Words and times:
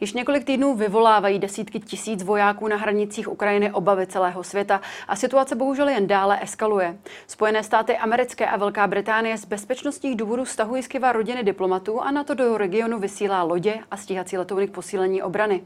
Již 0.00 0.12
několik 0.12 0.44
týdnů 0.44 0.74
vyvolávají 0.74 1.38
desítky 1.38 1.80
tisíc 1.80 2.22
vojáků 2.22 2.68
na 2.68 2.76
hranicích 2.76 3.28
Ukrajiny 3.28 3.72
obavy 3.72 4.06
celého 4.06 4.44
světa 4.44 4.80
a 5.08 5.16
situace 5.16 5.54
bohužel 5.56 5.88
jen 5.88 6.06
dále 6.06 6.38
eskaluje. 6.42 6.96
Spojené 7.26 7.62
státy 7.62 7.96
americké 7.96 8.46
a 8.46 8.56
Velká 8.56 8.86
Británie 8.86 9.38
z 9.38 9.44
bezpečnostních 9.44 10.16
důvodů 10.16 10.44
stahují 10.44 10.82
z 10.82 10.88
Kiva 10.88 11.12
rodiny 11.12 11.42
diplomatů 11.42 12.00
a 12.00 12.10
na 12.10 12.24
to 12.24 12.34
do 12.34 12.58
regionu 12.58 12.98
vysílá 12.98 13.42
lodě 13.42 13.78
a 13.90 13.96
stíhací 13.96 14.38
letouny 14.38 14.68
k 14.68 14.72
posílení 14.72 15.22
obrany. 15.22 15.62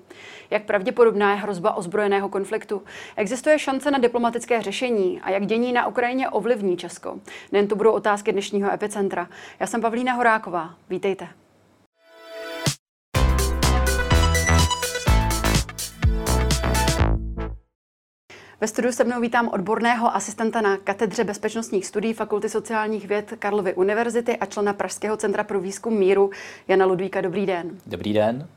Jak 0.51 0.65
pravděpodobná 0.65 1.31
je 1.31 1.37
hrozba 1.37 1.75
ozbrojeného 1.75 2.29
konfliktu? 2.29 2.83
Existuje 3.17 3.59
šance 3.59 3.91
na 3.91 3.99
diplomatické 3.99 4.62
řešení 4.62 5.21
a 5.21 5.31
jak 5.31 5.46
dění 5.46 5.73
na 5.73 5.87
Ukrajině 5.87 6.29
ovlivní 6.29 6.76
Česko? 6.76 7.21
Nen 7.53 7.68
to 7.68 7.76
budou 7.76 7.93
otázky 7.93 8.32
dnešního 8.32 8.73
epicentra. 8.73 9.29
Já 9.61 9.67
jsem 9.67 9.81
Pavlína 9.81 10.12
Horáková. 10.12 10.75
Vítejte. 10.90 11.39
Ve 18.61 18.67
studiu 18.67 18.93
se 18.93 19.05
mnou 19.05 19.21
vítám 19.21 19.49
odborného 19.49 20.17
asistenta 20.17 20.61
na 20.61 20.77
katedře 20.77 21.25
bezpečnostních 21.25 21.87
studií 21.87 22.13
Fakulty 22.13 22.49
sociálních 22.49 23.09
věd 23.09 23.32
Karlovy 23.39 23.75
univerzity 23.75 24.37
a 24.37 24.46
člena 24.46 24.73
Pražského 24.73 25.17
centra 25.17 25.45
pro 25.45 25.61
výzkum 25.61 25.99
míru 25.99 26.31
Jana 26.68 26.87
Ludvíka. 26.87 27.21
Dobrý 27.21 27.46
den. 27.46 27.79
Dobrý 27.87 28.13
den. 28.13 28.49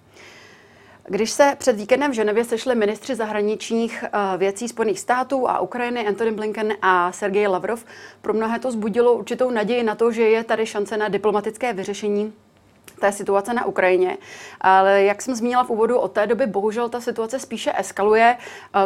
Když 1.07 1.31
se 1.31 1.55
před 1.57 1.75
víkendem 1.75 2.11
v 2.11 2.13
Ženevě 2.13 2.43
sešli 2.43 2.75
ministři 2.75 3.15
zahraničních 3.15 4.03
eh, 4.03 4.37
věcí 4.37 4.67
Spojených 4.67 4.99
států 4.99 5.49
a 5.49 5.59
Ukrajiny 5.59 6.07
Antony 6.07 6.31
Blinken 6.31 6.73
a 6.81 7.11
Sergej 7.11 7.47
Lavrov, 7.47 7.85
pro 8.21 8.33
mnohé 8.33 8.59
to 8.59 8.71
zbudilo 8.71 9.13
určitou 9.13 9.51
naději 9.51 9.83
na 9.83 9.95
to, 9.95 10.11
že 10.11 10.21
je 10.21 10.43
tady 10.43 10.65
šance 10.65 10.97
na 10.97 11.07
diplomatické 11.07 11.73
vyřešení 11.73 12.33
té 12.99 13.11
situace 13.11 13.53
na 13.53 13.65
Ukrajině. 13.65 14.17
Ale 14.61 15.03
jak 15.03 15.21
jsem 15.21 15.35
zmínila 15.35 15.63
v 15.63 15.69
úvodu, 15.69 15.99
od 15.99 16.11
té 16.11 16.27
doby 16.27 16.47
bohužel 16.47 16.89
ta 16.89 17.01
situace 17.01 17.39
spíše 17.39 17.73
eskaluje. 17.77 18.37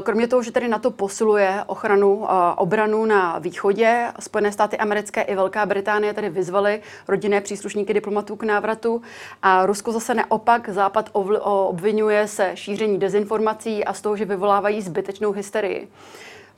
Kromě 0.03 0.27
toho, 0.27 0.43
že 0.43 0.51
tady 0.51 0.67
na 0.67 0.79
to 0.79 0.91
posiluje 0.91 1.63
ochranu 1.67 2.27
obranu 2.55 3.05
na 3.05 3.39
východě, 3.39 4.07
Spojené 4.19 4.51
státy 4.51 4.77
americké 4.77 5.21
i 5.21 5.35
Velká 5.35 5.65
Británie 5.65 6.13
tady 6.13 6.29
vyzvaly 6.29 6.81
rodinné 7.07 7.41
příslušníky 7.41 7.93
diplomatů 7.93 8.35
k 8.35 8.43
návratu 8.43 9.01
a 9.41 9.65
Rusko 9.65 9.91
zase 9.91 10.13
neopak. 10.13 10.69
Západ 10.69 11.09
obvinuje 11.13 12.27
se 12.27 12.51
šíření 12.53 12.99
dezinformací 12.99 13.85
a 13.85 13.93
z 13.93 14.01
toho, 14.01 14.17
že 14.17 14.25
vyvolávají 14.25 14.81
zbytečnou 14.81 15.31
hysterii. 15.31 15.87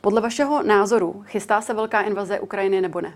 Podle 0.02 0.22
vašeho 0.22 0.64
názoru 0.64 1.24
chystá 1.28 1.62
se 1.62 1.74
velká 1.74 2.02
invaze 2.02 2.40
Ukrajiny 2.40 2.82
nebo 2.82 3.02
ne? 3.02 3.14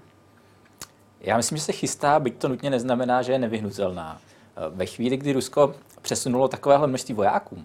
Já 1.24 1.38
myslím, 1.38 1.58
že 1.58 1.64
se 1.64 1.72
chystá, 1.72 2.20
byť 2.20 2.38
to 2.38 2.48
nutně 2.48 2.70
neznamená, 2.70 3.22
že 3.22 3.32
je 3.32 3.40
nevyhnutelná. 3.40 4.22
Ve 4.70 4.86
chvíli, 4.86 5.18
kdy 5.18 5.34
Rusko 5.34 5.76
přesunulo 6.02 6.48
takovéhle 6.48 6.88
množství 6.88 7.16
vojáků 7.16 7.58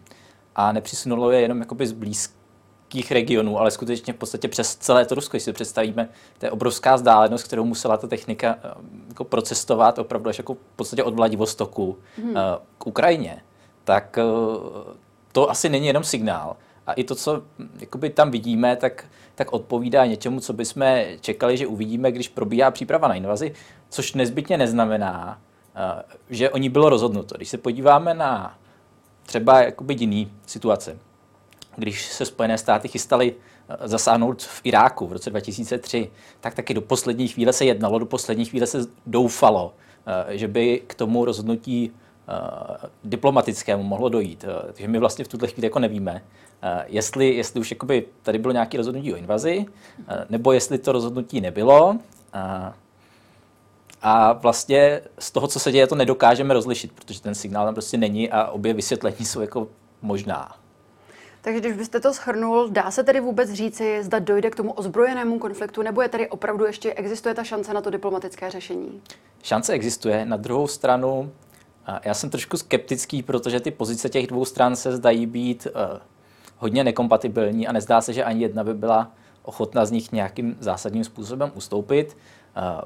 a 0.56 0.72
nepřesunulo 0.72 1.30
je 1.30 1.40
jenom 1.40 1.60
jakoby 1.60 1.86
z 1.86 1.92
blízkých 1.92 3.12
regionů, 3.12 3.58
ale 3.58 3.70
skutečně 3.70 4.12
v 4.12 4.16
podstatě 4.16 4.48
přes 4.48 4.76
celé 4.76 5.04
to 5.04 5.14
Rusko, 5.14 5.30
když 5.30 5.42
si 5.42 5.52
představíme, 5.52 6.08
to 6.38 6.46
je 6.46 6.50
obrovská 6.50 6.94
vzdálenost, 6.94 7.44
kterou 7.44 7.64
musela 7.64 7.96
ta 7.96 8.06
technika 8.06 8.58
eh, 8.64 8.70
jako 9.08 9.24
procestovat 9.24 9.98
opravdu 9.98 10.30
až 10.30 10.38
jako 10.38 10.54
v 10.54 10.76
podstatě 10.76 11.04
od 11.04 11.14
Vladivostoku 11.14 11.98
hmm. 12.16 12.34
k 12.78 12.86
Ukrajině, 12.86 13.42
tak 13.84 14.18
eh, 14.18 14.22
to 15.32 15.50
asi 15.50 15.68
není 15.68 15.86
jenom 15.86 16.04
signál. 16.04 16.56
A 16.86 16.92
i 16.92 17.04
to, 17.04 17.14
co 17.14 17.42
jakoby 17.80 18.10
tam 18.10 18.30
vidíme, 18.30 18.76
tak, 18.76 19.04
tak 19.38 19.52
odpovídá 19.52 20.06
něčemu, 20.06 20.40
co 20.40 20.52
bychom 20.52 20.82
čekali, 21.20 21.56
že 21.56 21.66
uvidíme, 21.66 22.12
když 22.12 22.28
probíhá 22.28 22.70
příprava 22.70 23.08
na 23.08 23.14
invazi, 23.14 23.54
což 23.88 24.14
nezbytně 24.14 24.58
neznamená, 24.58 25.38
Eh, 25.78 26.02
že 26.30 26.50
o 26.50 26.58
ní 26.58 26.68
bylo 26.68 26.88
rozhodnuto. 26.88 27.36
Když 27.36 27.48
se 27.48 27.58
podíváme 27.58 28.14
na 28.14 28.58
třeba 29.26 29.62
jakoby 29.62 29.96
jiný 29.98 30.32
situace, 30.46 30.98
když 31.76 32.06
se 32.06 32.24
Spojené 32.24 32.58
státy 32.58 32.88
chystaly 32.88 33.34
eh, 33.68 33.88
zasáhnout 33.88 34.42
v 34.42 34.60
Iráku 34.64 35.06
v 35.06 35.12
roce 35.12 35.30
2003, 35.30 36.10
tak 36.40 36.54
taky 36.54 36.74
do 36.74 36.80
poslední 36.80 37.28
chvíle 37.28 37.52
se 37.52 37.64
jednalo, 37.64 37.98
do 37.98 38.06
poslední 38.06 38.44
chvíle 38.44 38.66
se 38.66 38.86
doufalo, 39.06 39.74
eh, 40.06 40.38
že 40.38 40.48
by 40.48 40.82
k 40.86 40.94
tomu 40.94 41.24
rozhodnutí 41.24 41.92
diplomatickému 43.04 43.82
mohlo 43.82 44.08
dojít. 44.08 44.44
Takže 44.66 44.88
my 44.88 44.98
vlastně 44.98 45.24
v 45.24 45.28
tuto 45.28 45.46
chvíli 45.46 45.66
jako 45.66 45.78
nevíme, 45.78 46.22
jestli, 46.86 47.34
jestli 47.34 47.60
už 47.60 47.70
jakoby 47.70 48.06
tady 48.22 48.38
bylo 48.38 48.52
nějaké 48.52 48.76
rozhodnutí 48.76 49.14
o 49.14 49.16
invazi, 49.16 49.66
nebo 50.30 50.52
jestli 50.52 50.78
to 50.78 50.92
rozhodnutí 50.92 51.40
nebylo. 51.40 51.98
A 54.02 54.32
vlastně 54.32 55.00
z 55.18 55.30
toho, 55.30 55.48
co 55.48 55.60
se 55.60 55.72
děje, 55.72 55.86
to 55.86 55.94
nedokážeme 55.94 56.54
rozlišit, 56.54 56.92
protože 56.92 57.22
ten 57.22 57.34
signál 57.34 57.64
tam 57.64 57.74
prostě 57.74 57.96
není 57.96 58.30
a 58.30 58.46
obě 58.46 58.74
vysvětlení 58.74 59.24
jsou 59.24 59.40
jako 59.40 59.68
možná. 60.02 60.56
Takže 61.40 61.60
když 61.60 61.72
byste 61.72 62.00
to 62.00 62.12
shrnul, 62.12 62.68
dá 62.68 62.90
se 62.90 63.04
tedy 63.04 63.20
vůbec 63.20 63.52
říci, 63.52 64.02
zda 64.02 64.18
dojde 64.18 64.50
k 64.50 64.54
tomu 64.54 64.72
ozbrojenému 64.72 65.38
konfliktu, 65.38 65.82
nebo 65.82 66.02
je 66.02 66.08
tady 66.08 66.28
opravdu 66.28 66.64
ještě 66.64 66.94
existuje 66.94 67.34
ta 67.34 67.44
šance 67.44 67.74
na 67.74 67.80
to 67.80 67.90
diplomatické 67.90 68.50
řešení? 68.50 69.02
Šance 69.42 69.72
existuje. 69.72 70.24
Na 70.24 70.36
druhou 70.36 70.66
stranu, 70.66 71.32
já 72.04 72.14
jsem 72.14 72.30
trošku 72.30 72.56
skeptický, 72.56 73.22
protože 73.22 73.60
ty 73.60 73.70
pozice 73.70 74.08
těch 74.08 74.26
dvou 74.26 74.44
stran 74.44 74.76
se 74.76 74.96
zdají 74.96 75.26
být 75.26 75.66
uh, 75.66 75.98
hodně 76.56 76.84
nekompatibilní 76.84 77.68
a 77.68 77.72
nezdá 77.72 78.00
se, 78.00 78.12
že 78.12 78.24
ani 78.24 78.42
jedna 78.42 78.64
by 78.64 78.74
byla 78.74 79.10
ochotná 79.42 79.86
z 79.86 79.90
nich 79.90 80.12
nějakým 80.12 80.56
zásadním 80.60 81.04
způsobem 81.04 81.52
ustoupit. 81.54 82.16
Uh, 82.56 82.80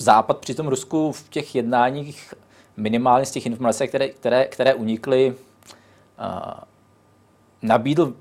Západ 0.00 0.38
při 0.38 0.54
tom 0.54 0.68
Rusku 0.68 1.12
v 1.12 1.28
těch 1.28 1.54
jednáních 1.54 2.34
minimálně 2.76 3.26
z 3.26 3.30
těch 3.30 3.46
informací, 3.46 3.88
které, 3.88 4.08
které, 4.08 4.44
které 4.44 4.74
unikly, 4.74 5.34
uh, 5.34 6.52
nabídl 7.62 8.14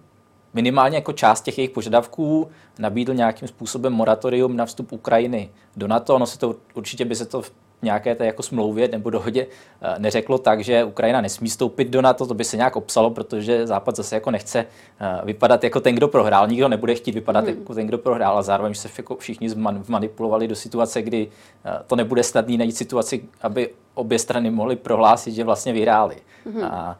minimálně 0.53 0.97
jako 0.97 1.13
část 1.13 1.41
těch 1.41 1.57
jejich 1.57 1.71
požadavků, 1.71 2.49
nabídl 2.79 3.13
nějakým 3.13 3.47
způsobem 3.47 3.93
moratorium 3.93 4.55
na 4.55 4.65
vstup 4.65 4.91
Ukrajiny 4.91 5.49
do 5.75 5.87
NATO. 5.87 6.15
Ono 6.15 6.25
se 6.25 6.39
to, 6.39 6.55
určitě 6.73 7.05
by 7.05 7.15
se 7.15 7.25
to 7.25 7.41
nějaké 7.81 8.15
té 8.15 8.25
jako 8.25 8.43
smlouvě 8.43 8.87
nebo 8.87 9.09
dohodě 9.09 9.47
eh, 9.81 9.95
neřeklo 9.97 10.37
tak, 10.37 10.63
že 10.63 10.83
Ukrajina 10.83 11.21
nesmí 11.21 11.49
stoupit 11.49 11.89
do 11.89 12.01
NATO, 12.01 12.27
to 12.27 12.33
by 12.33 12.43
se 12.43 12.57
nějak 12.57 12.75
obsalo, 12.75 13.09
protože 13.09 13.67
Západ 13.67 13.95
zase 13.95 14.15
jako 14.15 14.31
nechce 14.31 14.59
eh, 14.59 15.21
vypadat 15.23 15.63
jako 15.63 15.79
ten, 15.79 15.95
kdo 15.95 16.07
prohrál. 16.07 16.47
Nikdo 16.47 16.67
nebude 16.67 16.95
chtít 16.95 17.15
vypadat 17.15 17.45
hmm. 17.45 17.59
jako 17.59 17.73
ten, 17.73 17.87
kdo 17.87 17.97
prohrál 17.97 18.37
a 18.37 18.41
zároveň 18.41 18.73
se 18.73 18.89
jako 18.97 19.15
všichni 19.15 19.49
manipulovali 19.87 20.47
do 20.47 20.55
situace, 20.55 21.01
kdy 21.01 21.27
eh, 21.65 21.79
to 21.87 21.95
nebude 21.95 22.23
snadný 22.23 22.57
najít 22.57 22.77
situaci, 22.77 23.23
aby 23.41 23.69
obě 23.93 24.19
strany 24.19 24.51
mohly 24.51 24.75
prohlásit, 24.75 25.33
že 25.33 25.43
vlastně 25.43 25.73
vyhráli. 25.73 26.17
Hmm. 26.45 26.63
A, 26.63 26.99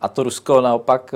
a 0.00 0.08
to 0.08 0.22
Rusko 0.22 0.60
naopak 0.60 1.14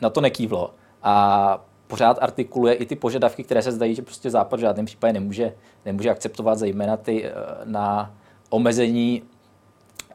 na 0.00 0.10
to 0.10 0.20
nekývlo. 0.20 0.70
A 1.02 1.64
pořád 1.90 2.18
artikuluje 2.20 2.74
i 2.74 2.86
ty 2.86 2.96
požadavky, 2.96 3.44
které 3.44 3.62
se 3.62 3.72
zdají, 3.72 3.94
že 3.94 4.02
prostě 4.02 4.30
Západ 4.30 4.60
v 4.60 4.60
žádném 4.60 4.86
případě 4.86 5.12
nemůže, 5.12 5.54
nemůže 5.84 6.10
akceptovat, 6.10 6.58
zejména 6.58 6.96
ty 6.96 7.24
eh, 7.24 7.32
na 7.64 8.14
omezení 8.50 9.22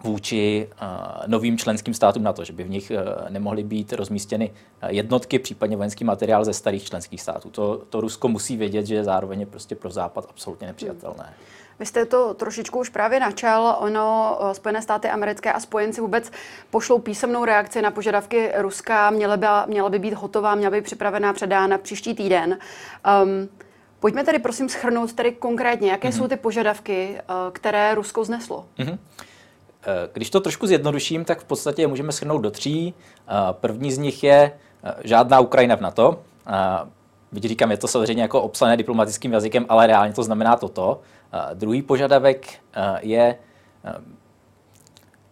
vůči 0.03 0.67
uh, 0.67 1.27
novým 1.27 1.57
členským 1.57 1.93
státům 1.93 2.23
na 2.23 2.33
to, 2.33 2.43
že 2.43 2.53
by 2.53 2.63
v 2.63 2.69
nich 2.69 2.91
uh, 2.91 3.29
nemohly 3.29 3.63
být 3.63 3.93
rozmístěny 3.93 4.51
jednotky, 4.87 5.39
případně 5.39 5.77
vojenský 5.77 6.03
materiál 6.03 6.45
ze 6.45 6.53
starých 6.53 6.83
členských 6.83 7.21
států. 7.21 7.49
To, 7.49 7.81
to 7.89 8.01
Rusko 8.01 8.27
musí 8.27 8.57
vědět, 8.57 8.85
že 8.85 9.03
zároveň 9.03 9.39
je 9.39 9.45
prostě 9.45 9.75
pro 9.75 9.89
Západ 9.89 10.25
absolutně 10.29 10.67
nepřijatelné. 10.67 11.23
Hmm. 11.23 11.64
Vy 11.79 11.85
jste 11.85 12.05
to 12.05 12.33
trošičku 12.33 12.79
už 12.79 12.89
právě 12.89 13.19
načal. 13.19 13.77
Ono, 13.79 14.37
eh, 14.41 14.53
Spojené 14.53 14.81
státy 14.81 15.09
americké 15.09 15.53
a 15.53 15.59
spojenci 15.59 16.01
vůbec 16.01 16.31
pošlou 16.69 16.99
písemnou 16.99 17.45
reakci 17.45 17.81
na 17.81 17.91
požadavky 17.91 18.51
Ruska. 18.57 19.09
Měla 19.09 19.37
by, 19.37 19.47
měla 19.67 19.89
by 19.89 19.99
být 19.99 20.13
hotová, 20.13 20.55
měla 20.55 20.71
by 20.71 20.77
být 20.77 20.85
připravená, 20.85 21.33
předána 21.33 21.77
příští 21.77 22.15
týden. 22.15 22.57
Um, 23.23 23.49
pojďme 23.99 24.23
tedy 24.23 24.39
prosím 24.39 24.69
schrnout 24.69 25.13
tedy 25.13 25.31
konkrétně, 25.31 25.91
jaké 25.91 26.09
mm-hmm. 26.09 26.17
jsou 26.17 26.27
ty 26.27 26.35
požadavky, 26.35 27.21
uh, 27.29 27.35
které 27.53 27.95
Rusko 27.95 28.25
zneslo. 28.25 28.65
Mm-hmm. 28.77 28.97
Když 30.13 30.29
to 30.29 30.39
trošku 30.39 30.67
zjednoduším, 30.67 31.25
tak 31.25 31.41
v 31.41 31.43
podstatě 31.43 31.81
je 31.81 31.87
můžeme 31.87 32.11
schrnout 32.11 32.41
do 32.41 32.51
tří. 32.51 32.93
První 33.51 33.91
z 33.91 33.97
nich 33.97 34.23
je 34.23 34.51
žádná 35.03 35.39
Ukrajina 35.39 35.75
v 35.75 35.81
NATO. 35.81 36.19
Byť 37.31 37.43
říkám, 37.43 37.71
je 37.71 37.77
to 37.77 37.87
samozřejmě 37.87 38.21
jako 38.21 38.41
obsané 38.41 38.77
diplomatickým 38.77 39.33
jazykem, 39.33 39.65
ale 39.69 39.87
reálně 39.87 40.13
to 40.13 40.23
znamená 40.23 40.55
toto. 40.55 41.01
Druhý 41.53 41.81
požadavek 41.81 42.47
je, 42.99 43.35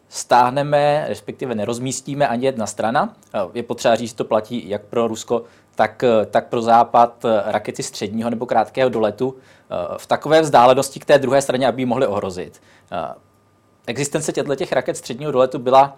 stáhneme, 0.09 1.05
respektive 1.07 1.55
nerozmístíme 1.55 2.27
ani 2.27 2.45
jedna 2.45 2.67
strana. 2.67 3.13
Je 3.53 3.63
potřeba 3.63 3.95
říct, 3.95 4.13
to 4.13 4.25
platí 4.25 4.69
jak 4.69 4.81
pro 4.81 5.07
Rusko, 5.07 5.43
tak, 5.75 6.03
tak 6.31 6.47
pro 6.47 6.61
Západ 6.61 7.25
rakety 7.45 7.83
středního 7.83 8.29
nebo 8.29 8.45
krátkého 8.45 8.89
doletu 8.89 9.35
v 9.97 10.07
takové 10.07 10.41
vzdálenosti 10.41 10.99
k 10.99 11.05
té 11.05 11.19
druhé 11.19 11.41
straně, 11.41 11.67
aby 11.67 11.81
ji 11.81 11.85
mohly 11.85 12.07
ohrozit. 12.07 12.61
Existence 13.87 14.31
těchto 14.31 14.55
těch 14.55 14.71
raket 14.71 14.97
středního 14.97 15.31
doletu 15.31 15.59
byla 15.59 15.97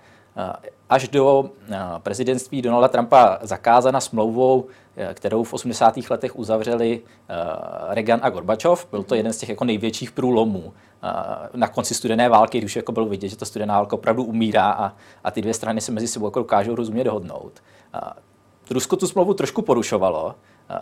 až 0.90 1.08
do 1.08 1.50
prezidentství 1.98 2.62
Donalda 2.62 2.88
Trumpa 2.88 3.40
zakázána 3.42 4.00
smlouvou, 4.02 4.66
kterou 5.14 5.44
v 5.44 5.54
80. 5.54 5.98
letech 6.10 6.36
uzavřeli 6.36 7.02
Reagan 7.90 8.20
a 8.24 8.30
Gorbačov. 8.30 8.88
Byl 8.92 9.04
to 9.04 9.16
jeden 9.16 9.34
z 9.34 9.38
těch 9.38 9.50
jako 9.50 9.66
největších 9.66 10.12
průlomů 10.12 10.74
na 11.54 11.68
konci 11.68 11.94
studené 11.94 12.30
války, 12.30 12.58
když 12.58 12.76
jako 12.76 12.92
bylo 12.92 13.06
vidět, 13.06 13.30
že 13.30 13.36
ta 13.36 13.46
studená 13.46 13.74
válka 13.74 13.96
opravdu 13.96 14.24
umírá 14.24 14.72
a, 14.72 14.94
a 15.24 15.32
ty 15.32 15.42
dvě 15.42 15.54
strany 15.54 15.82
se 15.82 15.92
mezi 15.92 16.08
sebou 16.08 16.28
jako 16.28 16.40
dokážou 16.40 16.76
rozumět 16.76 17.04
dohodnout. 17.04 17.64
Rusko 18.72 18.96
tu 18.96 19.08
smlouvu 19.08 19.34
trošku 19.34 19.62
porušovalo, 19.62 20.36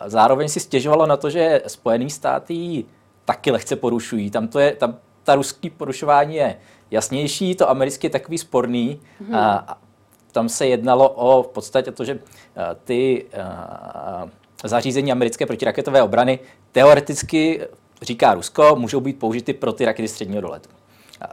zároveň 0.06 0.48
si 0.48 0.60
stěžovalo 0.60 1.06
na 1.06 1.16
to, 1.16 1.30
že 1.30 1.62
Spojený 1.66 2.10
státy 2.10 2.84
taky 3.24 3.50
lehce 3.50 3.76
porušují. 3.76 4.30
Tam, 4.30 4.48
to 4.48 4.58
je, 4.58 4.72
tam 4.72 4.96
ta 5.24 5.34
ruský 5.34 5.70
porušování 5.70 6.36
je 6.36 6.56
jasnější, 6.90 7.54
to 7.54 7.70
americké 7.70 8.06
je 8.06 8.10
takový 8.10 8.38
sporný. 8.38 9.00
Mm-hmm. 9.22 9.36
A, 9.38 9.78
tam 10.32 10.48
se 10.48 10.66
jednalo 10.66 11.08
o 11.08 11.42
v 11.42 11.48
podstatě 11.48 11.92
to, 11.92 12.04
že 12.04 12.18
ty 12.84 13.26
a, 13.42 14.28
zařízení 14.64 15.12
americké 15.12 15.46
protiraketové 15.46 16.02
obrany 16.02 16.38
teoreticky, 16.72 17.60
říká 18.02 18.34
Rusko, 18.34 18.76
můžou 18.76 19.00
být 19.00 19.18
použity 19.18 19.52
pro 19.52 19.72
ty 19.72 19.84
rakety 19.84 20.08
středního 20.08 20.40
doletu. 20.40 20.68
A 21.20 21.24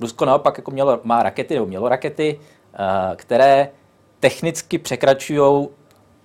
Rusko 0.00 0.24
naopak 0.24 0.58
jako 0.58 0.70
mělo, 0.70 1.00
má 1.04 1.22
rakety, 1.22 1.54
nebo 1.54 1.66
mělo 1.66 1.88
rakety, 1.88 2.40
a, 2.74 3.12
které 3.16 3.68
technicky 4.20 4.78
překračují 4.78 5.68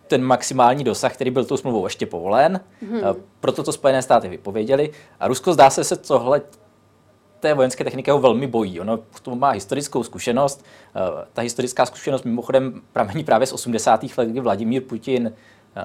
ten 0.07 0.23
maximální 0.23 0.83
dosah, 0.83 1.13
který 1.13 1.31
byl 1.31 1.45
tou 1.45 1.57
smlouvou 1.57 1.85
ještě 1.85 2.05
povolen. 2.05 2.59
Hmm. 2.81 3.01
Proto 3.39 3.63
to 3.63 3.71
Spojené 3.71 4.01
státy 4.01 4.29
vypověděli. 4.29 4.91
A 5.19 5.27
Rusko 5.27 5.53
zdá 5.53 5.69
se, 5.69 5.83
se 5.83 5.95
tohle 5.95 6.41
té 7.39 7.53
vojenské 7.53 7.83
techniky 7.83 8.11
ho 8.11 8.19
velmi 8.19 8.47
bojí. 8.47 8.79
Ono 8.79 8.97
k 8.97 9.19
tomu 9.19 9.37
má 9.37 9.49
historickou 9.49 10.03
zkušenost. 10.03 10.65
Eh, 10.95 11.25
ta 11.33 11.41
historická 11.41 11.85
zkušenost 11.85 12.25
mimochodem 12.25 12.81
pramení 12.93 13.23
právě 13.23 13.47
z 13.47 13.53
80. 13.53 14.17
let, 14.17 14.29
kdy 14.29 14.39
Vladimír 14.39 14.83
Putin 14.83 15.33
eh, 15.75 15.83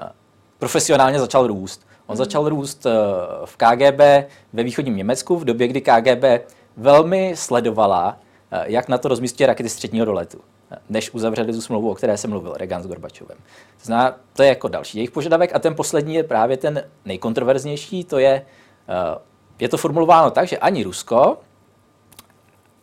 profesionálně 0.59 1.19
začal 1.19 1.47
růst. 1.47 1.87
On 2.05 2.15
hmm. 2.15 2.25
začal 2.25 2.49
růst 2.49 2.87
v 3.45 3.57
KGB 3.57 3.99
ve 4.53 4.63
východním 4.63 4.97
Německu 4.97 5.37
v 5.37 5.45
době, 5.45 5.67
kdy 5.67 5.81
KGB 5.81 6.23
velmi 6.77 7.33
sledovala, 7.35 8.17
jak 8.63 8.87
na 8.87 8.97
to 8.97 9.07
rozmístí 9.07 9.45
rakety 9.45 9.69
středního 9.69 10.05
doletu 10.05 10.41
než 10.89 11.13
uzavřeli 11.13 11.53
tu 11.53 11.61
smlouvu, 11.61 11.91
o 11.91 11.95
které 11.95 12.17
se 12.17 12.27
mluvil 12.27 12.53
Reagan 12.53 12.83
s 12.83 12.87
Gorbačovem. 12.87 13.37
Zná, 13.81 14.17
to 14.33 14.43
je 14.43 14.49
jako 14.49 14.67
další 14.67 14.97
jejich 14.97 15.11
požadavek 15.11 15.55
a 15.55 15.59
ten 15.59 15.75
poslední 15.75 16.15
je 16.15 16.23
právě 16.23 16.57
ten 16.57 16.83
nejkontroverznější, 17.05 18.03
to 18.03 18.19
je, 18.19 18.45
eh, 18.89 19.19
je 19.61 19.69
to 19.69 19.77
formulováno 19.77 20.31
tak, 20.31 20.47
že 20.47 20.57
ani 20.57 20.83
Rusko, 20.83 21.37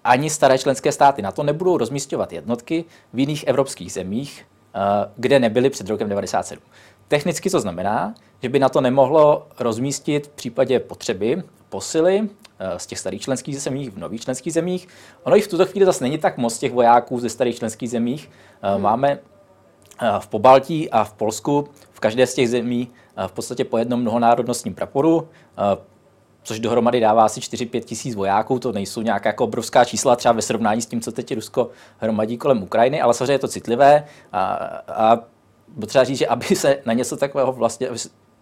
ani 0.05 0.31
staré 0.31 0.59
členské 0.59 0.93
státy 0.93 1.23
na 1.23 1.33
to 1.33 1.43
nebudou 1.43 1.77
rozmístěvat 1.77 2.33
jednotky 2.33 2.85
v 3.13 3.19
jiných 3.19 3.45
evropských 3.47 3.93
zemích, 3.93 4.47
eh, 4.75 4.79
kde 5.17 5.39
nebyly 5.39 5.71
před 5.71 5.89
rokem 5.89 6.09
1997. 6.09 6.63
Technicky 7.09 7.51
to 7.51 7.61
znamená, 7.61 8.15
že 8.43 8.49
by 8.49 8.59
na 8.59 8.69
to 8.69 8.81
nemohlo 8.81 9.47
rozmístit 9.59 10.27
v 10.27 10.31
případě 10.31 10.81
potřeby 10.81 11.43
posily 11.69 12.29
z 12.77 12.87
těch 12.87 12.99
starých 12.99 13.23
členských 13.23 13.61
zemí 13.61 13.91
v 13.91 13.99
nových 13.99 14.21
členských 14.21 14.53
zemích. 14.53 14.89
Ono 15.23 15.37
i 15.37 15.41
v 15.41 15.49
tuto 15.49 15.67
chvíli 15.67 15.87
zase 15.87 16.05
není 16.05 16.19
tak 16.19 16.39
moc 16.39 16.59
těch 16.59 16.73
vojáků 16.73 17.21
ze 17.21 17.29
starých 17.29 17.57
členských 17.57 17.91
zemích. 17.91 18.31
Hmm. 18.63 18.83
Máme 18.83 19.19
v 20.19 20.29
Pobaltí 20.29 20.91
a 20.91 21.05
v 21.05 21.13
Polsku 21.13 21.69
v 21.93 22.01
každé 22.01 22.27
z 22.27 22.35
těch 22.35 22.49
zemí 22.49 22.89
v 23.27 23.33
podstatě 23.33 23.65
po 23.65 23.79
jednom 23.79 24.01
mnohonárodnostním 24.01 24.75
praporu, 24.75 25.29
což 26.49 26.61
dohromady 26.61 27.01
dává 27.01 27.25
asi 27.25 27.41
4-5 27.41 27.81
tisíc 27.81 28.15
vojáků. 28.15 28.59
To 28.59 28.73
nejsou 28.73 29.03
nějaká 29.03 29.29
jako 29.29 29.45
obrovská 29.45 29.85
čísla 29.85 30.17
třeba 30.17 30.33
ve 30.33 30.43
srovnání 30.43 30.83
s 30.83 30.87
tím, 30.87 31.01
co 31.01 31.13
teď 31.13 31.35
Rusko 31.35 31.71
hromadí 31.99 32.39
kolem 32.39 32.63
Ukrajiny, 32.63 33.01
ale 33.01 33.15
samozřejmě 33.15 33.33
je 33.33 33.39
to 33.39 33.49
citlivé 33.49 34.05
a, 34.33 34.43
a 34.89 35.19
potřeba 35.81 36.05
říct, 36.05 36.19
že 36.19 36.27
aby 36.27 36.45
se 36.45 36.79
na 36.87 36.93
něco 36.93 37.17
takového 37.17 37.53
vlastně, 37.53 37.89